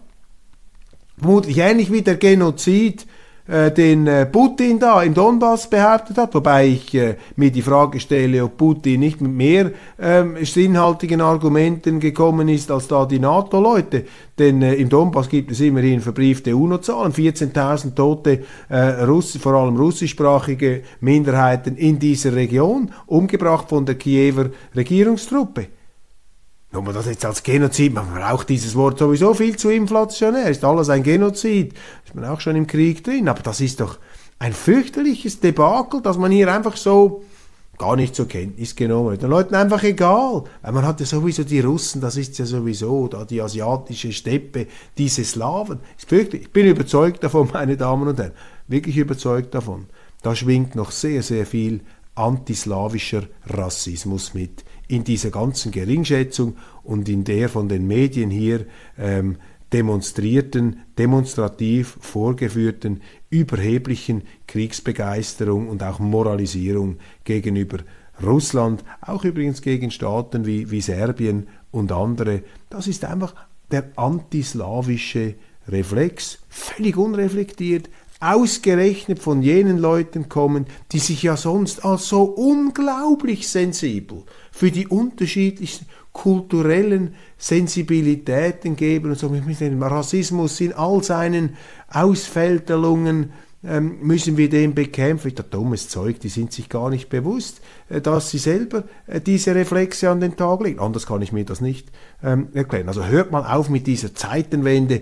Vermutlich 1.17 1.59
ähnlich 1.59 1.93
wie 1.93 2.01
der 2.01 2.17
Genozid 2.17 3.05
äh, 3.49 3.71
den 3.71 4.05
äh, 4.07 4.25
Putin 4.25 4.79
da 4.79 5.01
im 5.01 5.13
Donbass 5.13 5.69
behauptet 5.69 6.17
hat, 6.17 6.35
wobei 6.35 6.67
ich 6.67 6.93
äh, 6.93 7.15
mir 7.35 7.51
die 7.51 7.61
Frage 7.61 7.99
stelle, 7.99 8.43
ob 8.43 8.57
Putin 8.57 8.99
nicht 8.99 9.21
mit 9.21 9.31
mehr 9.31 9.71
ähm, 9.99 10.37
sinnhaltigen 10.43 11.19
Argumenten 11.19 11.99
gekommen 11.99 12.47
ist 12.47 12.69
als 12.69 12.87
da 12.87 13.05
die 13.05 13.19
NATO-Leute. 13.19 14.05
Denn 14.37 14.61
äh, 14.61 14.75
im 14.75 14.89
Donbass 14.89 15.29
gibt 15.29 15.51
es 15.51 15.59
immerhin 15.61 15.99
verbriefte 15.99 16.55
UNO-Zahlen, 16.55 17.11
14.000 17.11 17.95
tote 17.95 18.43
äh, 18.69 18.77
Russ 19.03 19.35
vor 19.37 19.53
allem 19.53 19.77
russischsprachige 19.77 20.83
Minderheiten 21.01 21.75
in 21.75 21.97
dieser 21.97 22.33
Region, 22.35 22.91
umgebracht 23.07 23.67
von 23.69 23.85
der 23.85 23.95
Kiewer 23.95 24.51
Regierungstruppe. 24.75 25.78
Wenn 26.71 26.83
man 26.83 26.93
das 26.93 27.07
jetzt 27.07 27.25
als 27.25 27.41
Genozid, 27.41 27.93
man 27.93 28.13
braucht 28.13 28.47
dieses 28.49 28.75
Wort 28.75 28.99
sowieso 28.99 29.33
viel 29.33 29.57
zu 29.57 29.69
inflationär, 29.69 30.49
ist 30.49 30.63
alles 30.63 30.89
ein 30.89 31.01
Genozid, 31.01 31.73
ist 32.05 32.13
man 32.13 32.25
auch 32.25 32.39
schon 32.39 32.55
im 32.55 32.67
Krieg 32.67 33.03
drin, 33.03 33.27
aber 33.27 33.41
das 33.41 33.59
ist 33.59 33.79
doch 33.79 33.97
ein 34.37 34.53
fürchterliches 34.53 35.39
Debakel, 35.39 36.01
dass 36.01 36.17
man 36.17 36.31
hier 36.31 36.53
einfach 36.53 36.77
so 36.77 37.23
gar 37.79 37.95
nicht 37.95 38.13
zur 38.13 38.27
Kenntnis 38.27 38.75
genommen 38.75 39.11
wird. 39.11 39.23
Den 39.23 39.31
Leuten 39.31 39.55
einfach 39.55 39.81
egal, 39.81 40.43
weil 40.61 40.71
man 40.71 40.85
hat 40.85 40.99
ja 40.99 41.05
sowieso 41.07 41.43
die 41.43 41.61
Russen, 41.61 42.01
das 42.01 42.17
ist 42.17 42.37
ja 42.37 42.45
sowieso 42.45 43.07
da 43.07 43.25
die 43.25 43.41
asiatische 43.41 44.11
Steppe, 44.11 44.67
diese 44.97 45.23
Slawen. 45.23 45.79
Ich 45.97 46.51
bin 46.51 46.67
überzeugt 46.67 47.23
davon, 47.23 47.49
meine 47.53 47.77
Damen 47.77 48.07
und 48.07 48.19
Herren, 48.19 48.33
wirklich 48.67 48.97
überzeugt 48.97 49.55
davon. 49.55 49.87
Da 50.21 50.35
schwingt 50.35 50.75
noch 50.75 50.91
sehr, 50.91 51.23
sehr 51.23 51.45
viel 51.45 51.81
antislawischer 52.15 53.23
Rassismus 53.47 54.33
mit 54.33 54.65
in 54.89 55.05
dieser 55.05 55.29
ganzen 55.29 55.71
Geringschätzung 55.71 56.57
und 56.83 57.07
in 57.07 57.23
der 57.23 57.47
von 57.47 57.69
den 57.69 57.87
Medien 57.87 58.29
hier 58.29 58.65
ähm, 58.97 59.37
demonstrierten, 59.71 60.81
demonstrativ 60.97 61.97
vorgeführten, 62.01 63.01
überheblichen 63.29 64.23
Kriegsbegeisterung 64.47 65.69
und 65.69 65.83
auch 65.83 65.99
Moralisierung 65.99 66.97
gegenüber 67.23 67.77
Russland, 68.21 68.83
auch 69.01 69.23
übrigens 69.23 69.61
gegen 69.61 69.91
Staaten 69.91 70.45
wie, 70.45 70.71
wie 70.71 70.81
Serbien 70.81 71.47
und 71.71 71.91
andere. 71.91 72.41
Das 72.69 72.87
ist 72.87 73.05
einfach 73.05 73.35
der 73.71 73.91
antislawische 73.95 75.35
Reflex, 75.67 76.39
völlig 76.49 76.97
unreflektiert, 76.97 77.89
ausgerechnet 78.19 79.19
von 79.19 79.41
jenen 79.41 79.77
Leuten 79.77 80.27
kommen, 80.27 80.65
die 80.91 80.99
sich 80.99 81.23
ja 81.23 81.37
sonst 81.37 81.85
als 81.85 82.07
so 82.07 82.23
unglaublich 82.23 83.47
sensibel 83.47 84.23
für 84.51 84.71
die 84.71 84.87
unterschiedlichsten 84.87 85.85
kulturellen 86.11 87.15
Sensibilitäten 87.37 88.75
geben 88.75 89.11
und 89.11 89.19
so 89.19 89.31
Rassismus 89.81 90.59
in 90.59 90.73
all 90.73 91.03
seinen 91.03 91.55
Ausfälterlungen 91.87 93.31
ähm, 93.63 93.99
müssen 94.01 94.37
wir 94.37 94.49
den 94.49 94.73
bekämpfen. 94.73 95.33
Das 95.35 95.49
dummes 95.49 95.89
Zeug, 95.89 96.19
die 96.19 96.29
sind 96.29 96.53
sich 96.53 96.69
gar 96.69 96.89
nicht 96.89 97.09
bewusst, 97.09 97.61
äh, 97.89 98.01
dass 98.01 98.29
sie 98.29 98.37
selber 98.37 98.85
äh, 99.07 99.19
diese 99.21 99.53
Reflexe 99.53 100.09
an 100.09 100.21
den 100.21 100.35
Tag 100.35 100.61
legen. 100.61 100.79
Anders 100.79 101.05
kann 101.05 101.21
ich 101.21 101.31
mir 101.31 101.45
das 101.45 101.61
nicht 101.61 101.89
ähm, 102.23 102.47
erklären. 102.53 102.87
Also 102.87 103.05
hört 103.05 103.31
mal 103.31 103.45
auf 103.45 103.69
mit 103.69 103.87
dieser 103.87 104.15
Zeitenwende. 104.15 105.01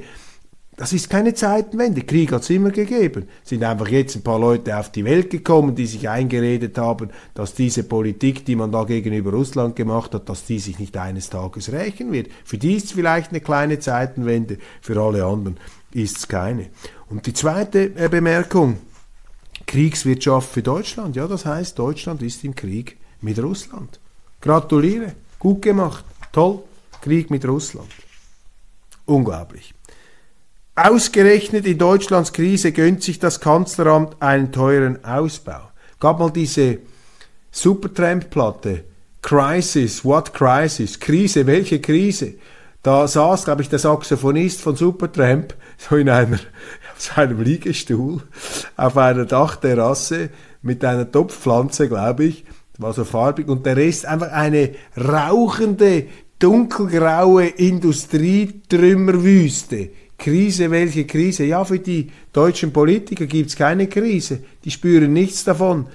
Das 0.77 0.93
ist 0.93 1.09
keine 1.09 1.33
Zeitenwende. 1.33 2.03
Krieg 2.03 2.31
hat 2.31 2.43
es 2.43 2.51
immer 2.51 2.69
gegeben. 2.69 3.27
Es 3.43 3.49
sind 3.49 3.63
einfach 3.63 3.87
jetzt 3.87 4.15
ein 4.15 4.21
paar 4.21 4.39
Leute 4.39 4.77
auf 4.77 4.91
die 4.91 5.05
Welt 5.05 5.31
gekommen, 5.31 5.73
die 5.73 5.87
sich 5.87 6.07
eingeredet 6.07 6.77
haben, 6.77 7.09
dass 7.33 7.55
diese 7.55 7.83
Politik, 7.83 8.45
die 8.45 8.55
man 8.55 8.71
da 8.71 8.83
gegenüber 8.83 9.31
Russland 9.31 9.75
gemacht 9.75 10.13
hat, 10.13 10.29
dass 10.29 10.45
die 10.45 10.59
sich 10.59 10.77
nicht 10.77 10.95
eines 10.95 11.31
Tages 11.31 11.71
rächen 11.71 12.11
wird. 12.11 12.29
Für 12.45 12.59
die 12.59 12.75
ist 12.75 12.85
es 12.85 12.91
vielleicht 12.91 13.31
eine 13.31 13.41
kleine 13.41 13.79
Zeitenwende, 13.79 14.59
für 14.79 15.01
alle 15.01 15.25
anderen 15.25 15.57
ist 15.93 16.17
es 16.17 16.27
keine. 16.27 16.67
Und 17.09 17.25
die 17.25 17.33
zweite 17.33 17.95
äh, 17.95 18.07
Bemerkung, 18.07 18.77
Kriegswirtschaft 19.65 20.51
für 20.51 20.61
Deutschland. 20.61 21.15
Ja, 21.15 21.27
das 21.27 21.43
heißt, 21.47 21.79
Deutschland 21.79 22.21
ist 22.21 22.43
im 22.43 22.53
Krieg 22.53 22.97
mit 23.21 23.41
Russland. 23.41 23.99
Gratuliere, 24.41 25.13
gut 25.39 25.63
gemacht, 25.63 26.05
toll, 26.31 26.61
Krieg 27.01 27.31
mit 27.31 27.47
Russland. 27.47 27.89
Unglaublich. 29.05 29.73
Ausgerechnet 30.79 31.65
in 31.65 31.79
Deutschlands 31.79 32.33
Krise 32.33 32.71
gönnt 32.71 33.01
sich 33.01 33.17
das 33.17 33.39
Kanzleramt 33.39 34.21
einen 34.21 34.51
teuren 34.51 35.03
Ausbau. 35.03 35.71
Gab 35.99 36.19
mal 36.19 36.29
diese 36.29 36.77
Supertramp-Platte, 37.49 38.83
Crisis, 39.23 40.05
what 40.05 40.35
crisis? 40.35 40.99
Krise, 40.99 41.47
welche 41.47 41.81
Krise? 41.81 42.35
Da 42.83 43.07
saß, 43.07 43.45
glaube 43.45 43.63
ich, 43.63 43.69
der 43.69 43.79
Saxophonist 43.79 44.61
von 44.61 44.75
Supertramp 44.75 45.55
so 45.79 45.95
in 45.95 46.09
einer, 46.09 46.37
auf 46.93 47.01
seinem 47.01 47.41
Liegestuhl 47.41 48.21
auf 48.75 48.97
einer 48.97 49.25
Dachterrasse 49.25 50.29
mit 50.61 50.85
einer 50.85 51.11
Topfpflanze, 51.11 51.87
glaube 51.87 52.25
ich, 52.25 52.45
war 52.77 52.93
so 52.93 53.03
farbig 53.03 53.47
und 53.47 53.65
der 53.65 53.77
Rest 53.77 54.05
einfach 54.05 54.31
eine 54.31 54.75
rauchende, 54.95 56.05
dunkelgraue 56.37 57.47
Industrietrümmerwüste. 57.47 59.89
Krise, 60.17 60.71
welche 60.71 61.06
Krise? 61.06 61.45
Ja, 61.45 61.63
für 61.63 61.80
die 61.80 62.12
deutschen 62.34 62.73
Politiker 62.73 63.25
gibt's 63.25 63.56
keine 63.56 63.88
Krise. 63.88 64.39
Die 64.63 64.71
spüren 64.71 65.13
nichts 65.13 65.43
davon. 65.43 65.88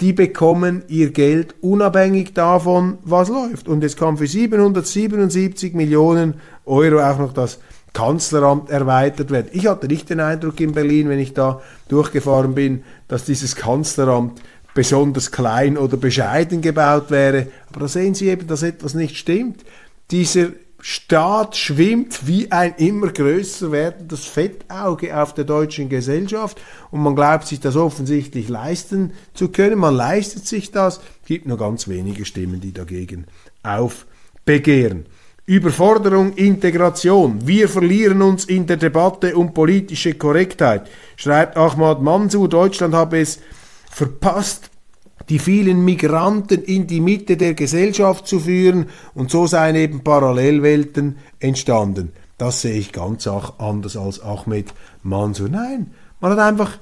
Die 0.00 0.12
bekommen 0.12 0.82
ihr 0.88 1.12
Geld 1.12 1.54
unabhängig 1.60 2.34
davon, 2.34 2.98
was 3.04 3.28
läuft. 3.28 3.68
Und 3.68 3.82
es 3.84 3.96
kann 3.96 4.18
für 4.18 4.26
777 4.26 5.72
Millionen 5.74 6.34
Euro 6.66 7.00
auch 7.00 7.18
noch 7.18 7.32
das 7.32 7.60
Kanzleramt 7.92 8.70
erweitert 8.70 9.30
werden. 9.30 9.48
Ich 9.52 9.68
hatte 9.68 9.86
nicht 9.86 10.10
den 10.10 10.20
Eindruck 10.20 10.60
in 10.60 10.72
Berlin, 10.72 11.08
wenn 11.08 11.20
ich 11.20 11.32
da 11.32 11.62
durchgefahren 11.88 12.54
bin, 12.54 12.82
dass 13.06 13.24
dieses 13.24 13.54
Kanzleramt 13.54 14.42
besonders 14.74 15.30
klein 15.30 15.78
oder 15.78 15.96
bescheiden 15.96 16.60
gebaut 16.60 17.10
wäre. 17.10 17.46
Aber 17.70 17.80
da 17.80 17.88
sehen 17.88 18.14
Sie 18.14 18.28
eben, 18.28 18.48
dass 18.48 18.64
etwas 18.64 18.94
nicht 18.94 19.16
stimmt. 19.16 19.64
Dieser 20.10 20.48
Staat 20.86 21.56
schwimmt 21.56 22.26
wie 22.26 22.52
ein 22.52 22.74
immer 22.76 23.10
größer 23.10 23.72
werdendes 23.72 24.26
Fettauge 24.26 25.18
auf 25.18 25.32
der 25.32 25.44
deutschen 25.44 25.88
Gesellschaft 25.88 26.60
und 26.90 27.02
man 27.02 27.16
glaubt 27.16 27.46
sich 27.46 27.58
das 27.58 27.74
offensichtlich 27.74 28.50
leisten 28.50 29.12
zu 29.32 29.48
können. 29.48 29.78
Man 29.78 29.94
leistet 29.94 30.46
sich 30.46 30.72
das, 30.72 31.00
gibt 31.24 31.46
nur 31.46 31.56
ganz 31.56 31.88
wenige 31.88 32.26
Stimmen, 32.26 32.60
die 32.60 32.74
dagegen 32.74 33.24
aufbegehren. 33.62 35.06
Überforderung, 35.46 36.34
Integration. 36.34 37.46
Wir 37.46 37.70
verlieren 37.70 38.20
uns 38.20 38.44
in 38.44 38.66
der 38.66 38.76
Debatte 38.76 39.36
um 39.36 39.54
politische 39.54 40.12
Korrektheit, 40.12 40.90
schreibt 41.16 41.56
Ahmad 41.56 42.02
Mansour. 42.02 42.46
Deutschland 42.46 42.92
habe 42.92 43.20
es 43.20 43.40
verpasst, 43.90 44.68
die 45.28 45.38
vielen 45.38 45.84
Migranten 45.84 46.62
in 46.62 46.86
die 46.86 47.00
Mitte 47.00 47.36
der 47.36 47.54
Gesellschaft 47.54 48.26
zu 48.26 48.40
führen 48.40 48.86
und 49.14 49.30
so 49.30 49.46
seien 49.46 49.74
eben 49.76 50.04
Parallelwelten 50.04 51.16
entstanden. 51.40 52.12
Das 52.38 52.62
sehe 52.62 52.78
ich 52.78 52.92
ganz 52.92 53.26
anders 53.26 53.96
als 53.96 54.20
Ahmed 54.20 54.74
Mansour. 55.02 55.48
Nein, 55.48 55.92
man 56.20 56.32
hat 56.32 56.38
einfach 56.38 56.78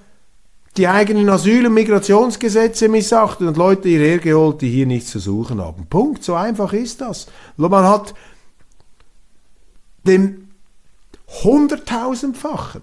die 0.77 0.89
eigenen 0.89 1.29
Asyl- 1.29 1.67
und 1.67 1.75
Migrationsgesetze 1.75 2.89
missachtet 2.89 3.47
und 3.47 3.57
Leute 3.57 3.89
hierher 3.89 4.19
geholt, 4.19 4.63
die 4.63 4.71
hier 4.71 4.87
nichts 4.87 5.11
zu 5.11 5.19
suchen 5.19 5.61
haben. 5.61 5.87
Punkt, 5.87 6.25
so 6.25 6.35
einfach 6.35 6.73
ist 6.73 7.03
das. 7.03 7.27
Man 7.57 7.85
hat 7.85 8.15
dem 10.05 10.49
hunderttausendfachen 11.45 12.83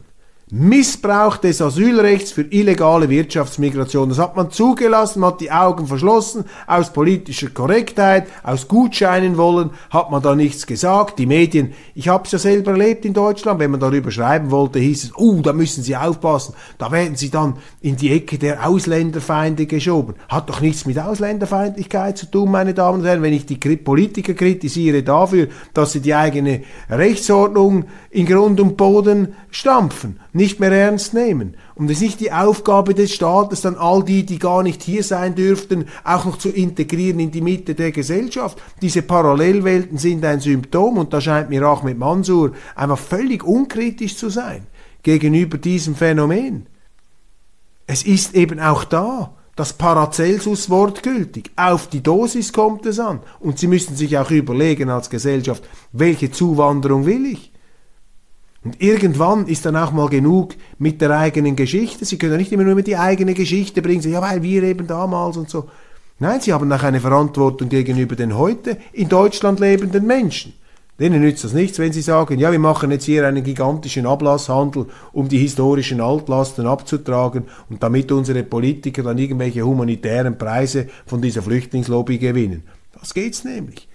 Missbrauch 0.52 1.38
des 1.38 1.62
Asylrechts 1.62 2.32
für 2.32 2.42
illegale 2.42 3.08
Wirtschaftsmigration. 3.08 4.10
Das 4.10 4.18
hat 4.18 4.36
man 4.36 4.50
zugelassen, 4.50 5.20
man 5.20 5.34
hat 5.34 5.42
die 5.42 5.52
Augen 5.52 5.86
verschlossen, 5.86 6.46
aus 6.66 6.92
politischer 6.92 7.50
Korrektheit, 7.50 8.26
aus 8.42 8.68
Gutscheinen 8.68 9.38
wollen, 9.38 9.70
hat 9.92 10.10
man 10.10 10.24
da 10.24 10.34
nichts 10.34 10.66
gesagt. 10.66 11.20
Die 11.20 11.28
Medien, 11.28 11.74
ich 11.94 12.08
habe 12.08 12.24
es 12.26 12.32
ja 12.32 12.40
selber 12.40 12.72
erlebt 12.72 13.06
in 13.06 13.14
Deutschland, 13.14 13.60
wenn 13.60 13.70
man 13.70 13.80
darüber 13.80 14.10
schreiben 14.10 14.50
wollte, 14.50 14.80
hieß 14.80 15.04
es, 15.04 15.12
oh, 15.16 15.40
da 15.44 15.54
müssen 15.54 15.84
Sie 15.84 15.96
aufpassen, 15.96 16.56
da 16.80 16.92
werden 16.92 17.16
Sie 17.16 17.30
dann 17.30 17.58
in 17.82 17.96
die 17.96 18.12
Ecke 18.12 18.40
der 18.40 18.68
Ausländerfeinde 18.68 19.68
geschoben. 19.68 20.16
Hat 20.30 20.50
doch 20.50 20.62
nichts 20.62 20.88
mit 20.88 20.98
Ausländerfeindlichkeit 20.98 22.18
zu 22.18 22.26
tun, 22.26 22.50
meine 22.50 22.74
Damen 22.74 23.02
und 23.02 23.06
Herren, 23.06 23.22
wenn 23.22 23.34
ich 23.34 23.46
die 23.46 23.58
Politiker 23.58 24.34
kritisiere 24.34 25.04
dafür, 25.04 25.50
dass 25.76 25.92
sie 25.92 26.02
die 26.02 26.16
eigene 26.16 26.64
Rechtsordnung 26.90 27.86
in 28.10 28.26
Grund 28.26 28.60
und 28.60 28.78
Boden 28.78 29.36
stampfen 29.52 30.20
nicht 30.40 30.60
mehr 30.60 30.72
ernst 30.72 31.14
nehmen. 31.14 31.56
Und 31.76 31.92
es 31.92 31.98
ist 31.98 32.02
nicht 32.02 32.20
die 32.22 32.32
Aufgabe 32.32 32.94
des 32.94 33.14
Staates, 33.14 33.62
dann 33.62 33.76
all 33.76 34.04
die, 34.04 34.26
die 34.26 34.40
gar 34.40 34.64
nicht 34.64 34.82
hier 34.82 35.04
sein 35.04 35.36
dürften, 35.36 35.86
auch 36.04 36.26
noch 36.26 36.38
zu 36.38 36.50
integrieren 36.50 37.20
in 37.20 37.30
die 37.30 37.42
Mitte 37.42 37.76
der 37.76 37.92
Gesellschaft. 37.92 38.58
Diese 38.82 39.02
Parallelwelten 39.02 39.98
sind 39.98 40.26
ein 40.26 40.40
Symptom 40.40 40.98
und 40.98 41.14
da 41.14 41.22
scheint 41.22 41.50
mir 41.50 41.70
auch 41.70 41.84
mit 41.84 42.00
Mansur 42.00 42.54
einfach 42.76 42.98
völlig 42.98 43.44
unkritisch 43.44 44.18
zu 44.18 44.30
sein 44.30 44.66
gegenüber 45.04 45.58
diesem 45.58 45.96
Phänomen. 45.96 46.68
Es 47.86 48.04
ist 48.04 48.34
eben 48.34 48.60
auch 48.60 48.86
da 48.86 49.34
das 49.56 49.74
Paracelsus-Wort 49.74 51.04
gültig. 51.04 51.52
Auf 51.58 51.88
die 51.88 52.02
Dosis 52.02 52.54
kommt 52.54 52.86
es 52.86 52.98
an. 52.98 53.20
Und 53.42 53.60
Sie 53.60 53.68
müssen 53.68 53.98
sich 53.98 54.18
auch 54.18 54.32
überlegen 54.32 54.90
als 54.90 55.10
Gesellschaft, 55.10 55.64
welche 55.92 56.32
Zuwanderung 56.32 57.06
will 57.06 57.26
ich? 57.26 57.52
Und 58.64 58.82
irgendwann 58.82 59.48
ist 59.48 59.66
dann 59.66 59.78
auch 59.78 59.92
mal 59.92 60.10
genug 60.10 60.56
mit 60.78 61.00
der 61.02 61.18
eigenen 61.18 61.56
Geschichte. 61.56 62.04
Sie 62.06 62.18
können 62.18 62.34
ja 62.34 62.38
nicht 62.38 62.52
immer 62.52 62.64
nur 62.64 62.82
die 62.82 62.98
eigene 62.98 63.34
Geschichte 63.34 63.82
bringen, 63.82 64.10
ja, 64.12 64.22
weil 64.22 64.44
wir 64.44 64.64
eben 64.64 64.86
damals 64.86 65.38
und 65.38 65.50
so. 65.50 65.70
Nein, 66.20 66.42
sie 66.42 66.52
haben 66.52 66.72
auch 66.72 66.84
eine 66.84 67.00
Verantwortung 67.00 67.70
gegenüber 67.70 68.18
den 68.18 68.38
heute 68.38 68.78
in 68.92 69.08
Deutschland 69.08 69.62
lebenden 69.62 70.06
Menschen. 70.06 70.54
Denen 71.00 71.22
nützt 71.22 71.46
das 71.46 71.54
nichts, 71.54 71.80
wenn 71.80 71.94
sie 71.94 72.02
sagen, 72.02 72.40
ja, 72.40 72.52
wir 72.52 72.60
machen 72.60 72.92
jetzt 72.92 73.06
hier 73.06 73.26
einen 73.26 73.42
gigantischen 73.42 74.06
Ablasshandel, 74.06 74.88
um 75.14 75.30
die 75.30 75.38
historischen 75.38 76.02
Altlasten 76.02 76.68
abzutragen 76.68 77.46
und 77.70 77.82
damit 77.82 78.12
unsere 78.12 78.44
Politiker 78.44 79.04
dann 79.04 79.18
irgendwelche 79.18 79.66
humanitären 79.66 80.38
Preise 80.38 80.88
von 81.06 81.22
dieser 81.22 81.42
Flüchtlingslobby 81.42 82.18
gewinnen. 82.18 82.64
Das 83.00 83.14
geht's 83.14 83.46
nämlich. 83.46 83.88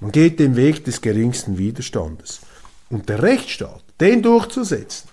Man 0.00 0.12
geht 0.12 0.38
den 0.38 0.56
Weg 0.56 0.84
des 0.84 1.00
geringsten 1.00 1.56
Widerstandes. 1.56 2.42
Und 2.90 3.08
der 3.08 3.22
Rechtsstaat, 3.22 3.82
den 4.00 4.22
durchzusetzen, 4.22 5.08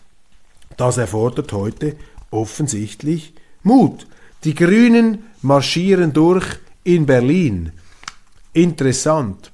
das 0.78 0.98
erfordert 0.98 1.52
heute 1.54 1.96
offensichtlich 2.32 3.34
Mut. 3.64 4.08
Die 4.44 4.56
Grünen 4.56 5.24
marschieren 5.42 6.14
durch 6.14 6.46
in 6.84 7.06
Berlin. 7.06 7.72
Interessant. 8.52 9.52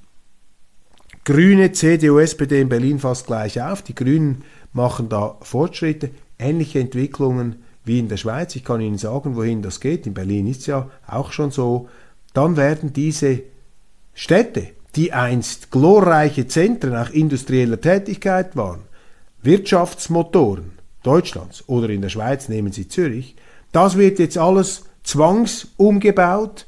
Grüne, 1.24 1.72
CDU, 1.72 2.18
SPD 2.18 2.60
in 2.60 2.68
Berlin 2.68 2.98
fast 2.98 3.26
gleich 3.26 3.60
auf. 3.60 3.82
Die 3.82 3.94
Grünen 3.94 4.42
machen 4.72 5.08
da 5.08 5.36
Fortschritte, 5.42 6.10
ähnliche 6.38 6.80
Entwicklungen 6.80 7.62
wie 7.84 7.98
in 7.98 8.08
der 8.08 8.16
Schweiz. 8.16 8.56
Ich 8.56 8.64
kann 8.64 8.80
Ihnen 8.80 8.98
sagen, 8.98 9.36
wohin 9.36 9.62
das 9.62 9.80
geht. 9.80 10.06
In 10.06 10.14
Berlin 10.14 10.46
ist 10.46 10.60
es 10.60 10.66
ja 10.66 10.90
auch 11.06 11.32
schon 11.32 11.50
so. 11.50 11.88
Dann 12.32 12.56
werden 12.56 12.92
diese 12.92 13.42
Städte, 14.14 14.68
die 14.96 15.12
einst 15.12 15.70
glorreiche 15.70 16.46
Zentren 16.46 16.96
auch 16.96 17.10
industrieller 17.10 17.80
Tätigkeit 17.80 18.56
waren, 18.56 18.80
Wirtschaftsmotoren 19.42 20.72
Deutschlands 21.02 21.64
oder 21.66 21.88
in 21.88 22.02
der 22.02 22.08
Schweiz 22.08 22.48
nehmen 22.48 22.72
Sie 22.72 22.88
Zürich, 22.88 23.36
das 23.72 23.96
wird 23.96 24.18
jetzt 24.18 24.36
alles 24.36 24.84
zwangsumgebaut 25.02 26.66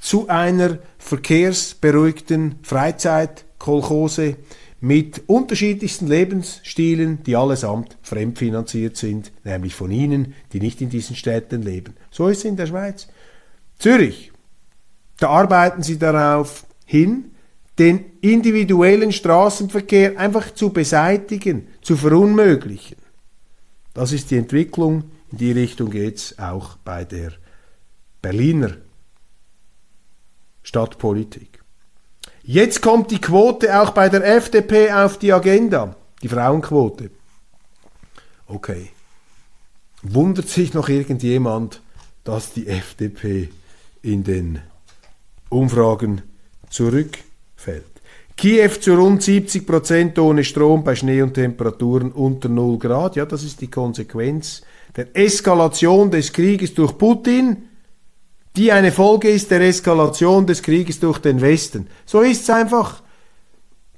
zu 0.00 0.28
einer 0.28 0.78
verkehrsberuhigten 0.98 2.56
Freizeitkolchose 2.62 4.36
mit 4.80 5.22
unterschiedlichsten 5.26 6.06
Lebensstilen, 6.06 7.22
die 7.24 7.36
allesamt 7.36 7.96
fremdfinanziert 8.02 8.96
sind, 8.96 9.32
nämlich 9.42 9.74
von 9.74 9.90
Ihnen, 9.90 10.34
die 10.52 10.60
nicht 10.60 10.80
in 10.82 10.90
diesen 10.90 11.16
Städten 11.16 11.62
leben. 11.62 11.94
So 12.10 12.28
ist 12.28 12.38
es 12.38 12.44
in 12.44 12.56
der 12.56 12.66
Schweiz. 12.66 13.08
Zürich, 13.78 14.30
da 15.18 15.30
arbeiten 15.30 15.82
Sie 15.82 15.98
darauf 15.98 16.66
hin, 16.84 17.30
den 17.78 18.04
individuellen 18.20 19.12
Straßenverkehr 19.12 20.18
einfach 20.18 20.54
zu 20.54 20.70
beseitigen, 20.70 21.68
zu 21.82 21.96
verunmöglichen. 21.96 22.96
Das 23.92 24.12
ist 24.12 24.30
die 24.30 24.38
Entwicklung, 24.38 25.04
in 25.32 25.38
die 25.38 25.52
Richtung 25.52 25.90
geht 25.90 26.16
es 26.16 26.38
auch 26.38 26.76
bei 26.84 27.04
der 27.04 27.32
Berliner 28.22 28.76
Stadtpolitik. 30.62 31.62
Jetzt 32.42 32.82
kommt 32.82 33.10
die 33.10 33.20
Quote 33.20 33.80
auch 33.80 33.90
bei 33.90 34.08
der 34.08 34.24
FDP 34.36 34.92
auf 34.92 35.18
die 35.18 35.32
Agenda, 35.32 35.96
die 36.22 36.28
Frauenquote. 36.28 37.10
Okay. 38.46 38.90
Wundert 40.02 40.48
sich 40.48 40.74
noch 40.74 40.88
irgendjemand, 40.88 41.80
dass 42.24 42.52
die 42.52 42.66
FDP 42.66 43.50
in 44.02 44.22
den 44.22 44.60
Umfragen 45.48 46.22
zurück 46.68 47.18
fällt. 47.64 47.84
Kiew 48.36 48.70
zu 48.80 48.94
rund 48.94 49.22
70 49.22 49.66
Prozent 49.66 50.18
ohne 50.18 50.44
Strom 50.44 50.82
bei 50.84 50.94
Schnee 50.94 51.22
und 51.22 51.34
Temperaturen 51.34 52.12
unter 52.12 52.48
0 52.48 52.78
Grad. 52.78 53.16
Ja, 53.16 53.26
das 53.26 53.44
ist 53.44 53.60
die 53.60 53.70
Konsequenz 53.70 54.62
der 54.96 55.16
Eskalation 55.16 56.10
des 56.10 56.32
Krieges 56.32 56.74
durch 56.74 56.96
Putin, 56.96 57.68
die 58.56 58.70
eine 58.70 58.92
Folge 58.92 59.30
ist 59.30 59.50
der 59.50 59.60
Eskalation 59.62 60.46
des 60.46 60.62
Krieges 60.62 61.00
durch 61.00 61.18
den 61.18 61.40
Westen. 61.40 61.88
So 62.06 62.20
ist 62.20 62.42
es 62.42 62.50
einfach. 62.50 63.02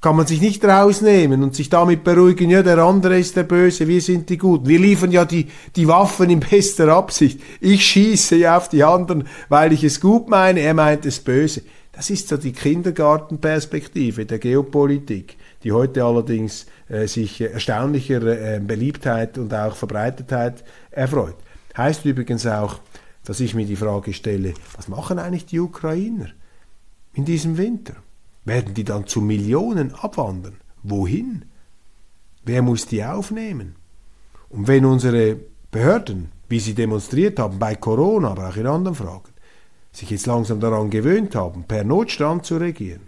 Kann 0.01 0.17
man 0.17 0.27
sich 0.27 0.41
nicht 0.41 0.65
rausnehmen 0.65 1.43
und 1.43 1.55
sich 1.55 1.69
damit 1.69 2.05
beruhigen, 2.05 2.51
ja, 2.51 2.63
der 2.63 2.79
andere 2.79 3.19
ist 3.19 3.35
der 3.35 3.43
Böse, 3.43 3.89
wir 3.89 4.01
sind 4.01 4.29
die 4.29 4.39
Guten. 4.39 4.69
Wir 4.69 4.79
liefern 4.79 5.11
ja 5.11 5.25
die, 5.25 5.49
die 5.75 5.89
Waffen 5.89 6.31
in 6.31 6.41
bester 6.41 6.89
Absicht. 6.89 7.41
Ich 7.61 7.85
schieße 7.85 8.37
ja 8.37 8.57
auf 8.57 8.69
die 8.69 8.85
anderen, 8.85 9.27
weil 9.49 9.73
ich 9.73 9.83
es 9.83 10.01
gut 10.01 10.29
meine, 10.29 10.61
er 10.61 10.75
meint 10.75 11.07
es 11.07 11.19
böse. 11.19 11.63
Das 11.97 12.11
ist 12.11 12.29
so 12.29 12.37
die 12.37 12.53
Kindergartenperspektive 12.53 14.27
der 14.27 14.39
Geopolitik, 14.39 15.39
die 15.63 15.73
heute 15.73 16.05
allerdings 16.05 16.67
äh, 16.91 17.07
sich 17.07 17.41
erstaunlicher 17.41 18.23
äh, 18.23 18.61
Beliebtheit 18.61 19.39
und 19.39 19.55
auch 19.55 19.75
Verbreitetheit 19.75 20.63
erfreut. 20.91 21.37
Heißt 21.75 22.05
übrigens 22.05 22.47
auch, 22.47 22.81
dass 23.25 23.41
ich 23.41 23.55
mir 23.55 23.65
die 23.65 23.77
Frage 23.77 24.13
stelle, 24.13 24.53
was 24.77 24.89
machen 24.89 25.19
eigentlich 25.19 25.47
die 25.47 25.59
Ukrainer 25.59 26.29
in 27.15 27.25
diesem 27.25 27.57
Winter? 27.57 27.95
Werden 28.45 28.75
die 28.75 28.85
dann 28.85 29.07
zu 29.07 29.23
Millionen 29.23 29.95
abwandern? 29.95 30.57
Wohin? 30.83 31.47
Wer 32.45 32.61
muss 32.61 32.87
die 32.87 33.03
aufnehmen? 33.03 33.75
Und 34.51 34.69
wenn 34.69 34.85
unsere 34.85 35.39
Behörden, 35.71 36.31
wie 36.51 36.61
sie 36.61 36.75
demonstriert 36.75 37.39
haben 37.39 37.59
bei 37.59 37.75
Corona, 37.75 38.33
aber 38.33 38.51
auch 38.51 38.57
in 38.57 38.67
anderen 38.67 38.95
Fragen, 38.95 39.31
sich 39.97 40.11
jetzt 40.11 40.27
langsam 40.27 40.61
daran 40.61 40.91
gewöhnt 40.91 41.35
haben, 41.35 41.65
per 41.65 41.85
Notstand 41.85 42.45
zu 42.45 42.59
regieren, 42.59 43.03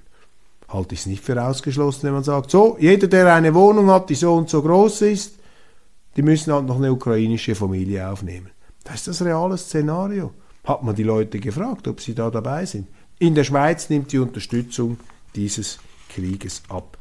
halte 0.68 0.94
ich 0.94 1.00
es 1.00 1.06
nicht 1.06 1.22
für 1.22 1.42
ausgeschlossen, 1.42 2.04
wenn 2.04 2.14
man 2.14 2.24
sagt, 2.24 2.50
so, 2.50 2.76
jeder, 2.80 3.08
der 3.08 3.34
eine 3.34 3.54
Wohnung 3.54 3.90
hat, 3.90 4.10
die 4.10 4.14
so 4.14 4.34
und 4.34 4.48
so 4.48 4.62
groß 4.62 5.02
ist, 5.02 5.34
die 6.16 6.22
müssen 6.22 6.52
halt 6.52 6.66
noch 6.66 6.76
eine 6.76 6.92
ukrainische 6.92 7.54
Familie 7.54 8.08
aufnehmen. 8.08 8.50
Das 8.84 8.96
ist 8.96 9.08
das 9.08 9.22
reale 9.22 9.58
Szenario. 9.58 10.32
Hat 10.64 10.82
man 10.82 10.94
die 10.94 11.02
Leute 11.02 11.38
gefragt, 11.38 11.86
ob 11.88 12.00
sie 12.00 12.14
da 12.14 12.30
dabei 12.30 12.64
sind. 12.66 12.88
In 13.18 13.34
der 13.34 13.44
Schweiz 13.44 13.90
nimmt 13.90 14.12
die 14.12 14.18
Unterstützung 14.18 14.98
dieses 15.34 15.78
Krieges 16.08 16.62
ab. 16.68 16.96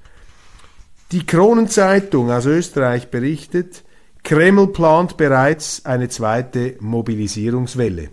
Die 1.11 1.25
Kronenzeitung 1.25 2.29
aus 2.29 2.45
Österreich 2.45 3.09
berichtet, 3.09 3.83
Kreml 4.23 4.67
plant 4.67 5.15
bereits 5.15 5.85
eine 5.85 6.09
zweite 6.09 6.75
Mobilisierungswelle. 6.81 8.09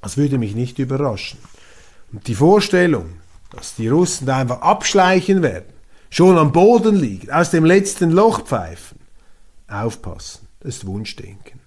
Das 0.00 0.16
würde 0.16 0.38
mich 0.38 0.54
nicht 0.54 0.78
überraschen. 0.78 1.38
Und 2.12 2.26
die 2.26 2.34
Vorstellung, 2.34 3.20
dass 3.54 3.74
die 3.74 3.88
Russen 3.88 4.26
da 4.26 4.38
einfach 4.38 4.62
abschleichen 4.62 5.42
werden, 5.42 5.72
schon 6.08 6.38
am 6.38 6.52
Boden 6.52 6.96
liegen, 6.96 7.30
aus 7.30 7.50
dem 7.50 7.64
letzten 7.64 8.10
Loch 8.10 8.42
pfeifen, 8.42 8.98
aufpassen, 9.68 10.48
das 10.60 10.76
ist 10.76 10.86
Wunschdenken. 10.86 11.60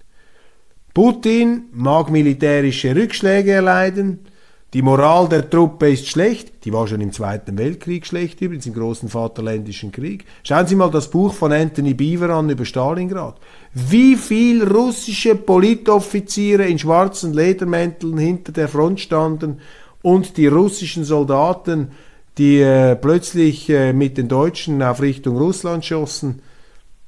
Putin 0.92 1.64
mag 1.72 2.10
militärische 2.10 2.94
Rückschläge 2.94 3.52
erleiden, 3.52 4.26
die 4.74 4.82
Moral 4.82 5.28
der 5.28 5.48
Truppe 5.48 5.92
ist 5.92 6.08
schlecht, 6.08 6.64
die 6.64 6.72
war 6.72 6.88
schon 6.88 7.00
im 7.00 7.12
Zweiten 7.12 7.56
Weltkrieg 7.56 8.04
schlecht, 8.04 8.40
übrigens 8.40 8.66
im 8.66 8.74
großen 8.74 9.08
Vaterländischen 9.08 9.92
Krieg. 9.92 10.24
Schauen 10.42 10.66
Sie 10.66 10.74
mal 10.74 10.90
das 10.90 11.08
Buch 11.08 11.32
von 11.32 11.52
Anthony 11.52 11.94
Beaver 11.94 12.30
an 12.30 12.50
über 12.50 12.64
Stalingrad. 12.64 13.36
Wie 13.72 14.16
viel 14.16 14.64
russische 14.64 15.36
Politoffiziere 15.36 16.64
in 16.64 16.80
schwarzen 16.80 17.32
Ledermänteln 17.32 18.18
hinter 18.18 18.50
der 18.50 18.66
Front 18.66 18.98
standen 18.98 19.60
und 20.02 20.36
die 20.36 20.48
russischen 20.48 21.04
Soldaten, 21.04 21.92
die 22.36 22.58
äh, 22.60 22.96
plötzlich 22.96 23.70
äh, 23.70 23.92
mit 23.92 24.18
den 24.18 24.26
Deutschen 24.26 24.82
auf 24.82 25.00
Richtung 25.00 25.36
Russland 25.36 25.84
schossen, 25.84 26.42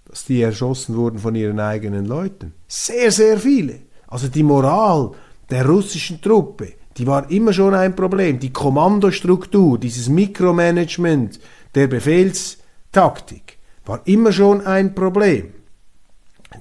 dass 0.08 0.24
die 0.24 0.40
erschossen 0.40 0.94
wurden 0.94 1.18
von 1.18 1.34
ihren 1.34 1.58
eigenen 1.58 2.06
Leuten. 2.06 2.52
Sehr, 2.68 3.10
sehr 3.10 3.40
viele. 3.40 3.80
Also 4.06 4.28
die 4.28 4.44
Moral 4.44 5.10
der 5.50 5.66
russischen 5.66 6.20
Truppe 6.22 6.74
die 6.96 7.06
war 7.06 7.30
immer 7.30 7.52
schon 7.52 7.74
ein 7.74 7.94
Problem. 7.94 8.38
Die 8.38 8.52
Kommandostruktur, 8.52 9.78
dieses 9.78 10.08
Mikromanagement 10.08 11.38
der 11.74 11.88
Befehlstaktik 11.88 13.58
war 13.84 14.00
immer 14.06 14.32
schon 14.32 14.66
ein 14.66 14.94
Problem. 14.94 15.52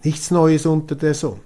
Nichts 0.04 0.32
Neues 0.32 0.66
unter 0.66 0.96
der 0.96 1.14
Sonne. 1.14 1.40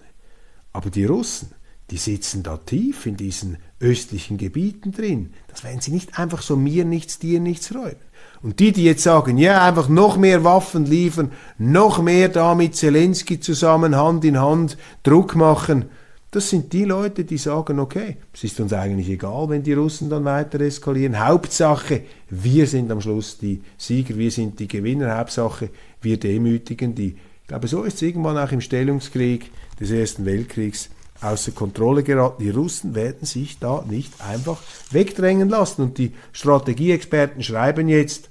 Aber 0.73 0.89
die 0.89 1.05
Russen, 1.05 1.51
die 1.91 1.97
sitzen 1.97 2.43
da 2.43 2.57
tief 2.57 3.05
in 3.05 3.17
diesen 3.17 3.57
östlichen 3.79 4.37
Gebieten 4.37 4.91
drin. 4.91 5.33
Das 5.47 5.63
werden 5.63 5.81
sie 5.81 5.91
nicht 5.91 6.19
einfach 6.19 6.41
so 6.41 6.55
mir 6.55 6.85
nichts, 6.85 7.19
dir 7.19 7.39
nichts 7.39 7.73
räumen. 7.73 7.95
Und 8.41 8.59
die, 8.59 8.71
die 8.71 8.83
jetzt 8.83 9.03
sagen, 9.03 9.37
ja, 9.37 9.65
einfach 9.65 9.89
noch 9.89 10.17
mehr 10.17 10.43
Waffen 10.43 10.85
liefern, 10.85 11.31
noch 11.57 12.01
mehr 12.01 12.29
da 12.29 12.55
mit 12.55 12.75
Zelensky 12.75 13.39
zusammen 13.39 13.95
Hand 13.95 14.23
in 14.25 14.39
Hand 14.39 14.77
Druck 15.03 15.35
machen, 15.35 15.85
das 16.31 16.49
sind 16.49 16.71
die 16.73 16.85
Leute, 16.85 17.23
die 17.23 17.37
sagen, 17.37 17.79
okay, 17.79 18.17
es 18.33 18.43
ist 18.43 18.59
uns 18.59 18.71
eigentlich 18.71 19.09
egal, 19.09 19.49
wenn 19.49 19.63
die 19.63 19.73
Russen 19.73 20.09
dann 20.09 20.25
weiter 20.25 20.59
eskalieren. 20.61 21.25
Hauptsache, 21.25 22.03
wir 22.29 22.67
sind 22.67 22.91
am 22.91 23.01
Schluss 23.01 23.39
die 23.39 23.61
Sieger, 23.77 24.15
wir 24.15 24.29
sind 24.29 24.59
die 24.59 24.67
Gewinner. 24.67 25.17
Hauptsache, 25.17 25.69
wir 26.01 26.17
demütigen 26.17 26.93
die. 26.93 27.15
Ich 27.41 27.47
glaube, 27.47 27.67
so 27.67 27.81
ist 27.83 27.95
es 27.95 28.01
irgendwann 28.03 28.37
auch 28.37 28.51
im 28.51 28.61
Stellungskrieg 28.61 29.49
des 29.79 29.89
Ersten 29.89 30.25
Weltkriegs 30.25 30.91
außer 31.19 31.51
Kontrolle 31.51 32.03
geraten. 32.03 32.43
Die 32.43 32.51
Russen 32.51 32.93
werden 32.93 33.25
sich 33.25 33.57
da 33.57 33.83
nicht 33.89 34.13
einfach 34.21 34.61
wegdrängen 34.91 35.49
lassen. 35.49 35.81
Und 35.81 35.97
die 35.97 36.13
Strategieexperten 36.31 37.41
schreiben 37.41 37.89
jetzt, 37.89 38.28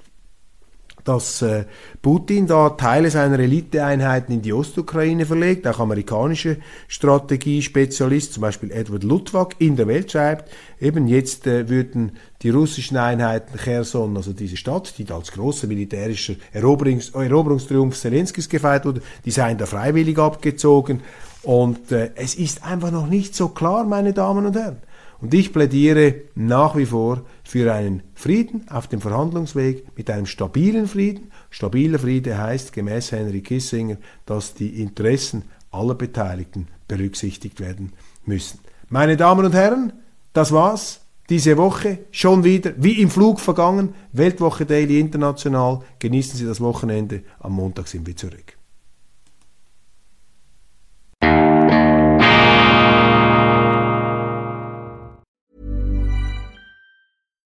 dass 1.09 1.41
äh, 1.41 1.65
Putin 2.03 2.47
da 2.47 2.71
Teile 2.71 3.11
seiner 3.11 3.39
Eliteeinheiten 3.39 4.35
in 4.35 4.43
die 4.43 4.53
Ostukraine 4.53 5.25
verlegt, 5.25 5.67
auch 5.67 5.79
amerikanische 5.79 6.59
Strategiespezialist, 6.87 8.35
zum 8.35 8.43
Beispiel 8.43 8.71
Edward 8.71 9.05
Lutwak, 9.05 9.57
in 9.59 9.77
der 9.77 9.87
Welt 9.87 10.13
schreibt, 10.13 10.51
eben 10.81 11.09
jetzt 11.09 11.47
äh, 11.47 11.69
würden 11.71 12.13
die 12.43 12.51
russischen 12.51 12.99
Einheiten 12.99 13.59
Cherson, 13.59 14.17
also 14.17 14.35
diese 14.35 14.59
Stadt, 14.59 14.99
die 14.99 15.05
da 15.05 15.17
als 15.17 15.33
großer 15.33 15.67
militärischer 15.67 16.35
Eroberungs 16.53 17.11
Eroberungstriumph 17.11 17.97
Zelenskis 17.99 18.49
gefeiert 18.49 18.85
wurde, 18.85 19.01
die 19.25 19.31
seien 19.31 19.57
da 19.57 19.65
freiwillig 19.65 20.19
abgezogen 20.19 21.01
und 21.43 21.91
äh, 21.91 22.11
es 22.17 22.35
ist 22.35 22.65
einfach 22.65 22.91
noch 22.91 23.07
nicht 23.07 23.35
so 23.35 23.49
klar, 23.49 23.85
meine 23.85 24.13
Damen 24.13 24.45
und 24.45 24.57
Herren. 24.57 24.77
Und 25.21 25.35
ich 25.35 25.53
plädiere 25.53 26.15
nach 26.35 26.77
wie 26.77 26.87
vor 26.87 27.23
für 27.43 27.73
einen 27.73 28.03
Frieden 28.15 28.67
auf 28.69 28.87
dem 28.87 29.01
Verhandlungsweg 29.01 29.85
mit 29.97 30.11
einem 30.11 30.27
stabilen 30.27 30.87
Frieden. 30.87 31.33
Stabiler 31.51 31.99
Friede 31.99 32.39
heißt 32.39 32.73
gemäß 32.73 33.13
Henry 33.13 33.41
Kissinger, 33.41 33.97
dass 34.27 34.55
die 34.55 34.81
Interessen 34.81 35.43
aller 35.71 35.95
Beteiligten 35.95 36.69
berücksichtigt 36.87 37.61
werden 37.61 37.93
müssen. 38.25 38.61
Meine 38.89 39.17
Damen 39.17 39.45
und 39.45 39.55
Herren, 39.55 39.93
das 40.33 40.53
war's. 40.53 41.01
Diese 41.29 41.59
Woche 41.59 41.99
schon 42.11 42.43
wieder 42.43 42.73
wie 42.79 43.03
im 43.03 43.11
Flug 43.11 43.39
vergangen. 43.41 43.95
Weltwoche 44.13 44.65
Daily 44.65 44.99
International. 44.99 45.81
Genießen 45.99 46.39
Sie 46.39 46.47
das 46.47 46.61
Wochenende. 46.61 47.23
Am 47.41 47.53
Montag 47.53 47.89
sind 47.89 48.07
wir 48.07 48.17
zurück. 48.17 48.58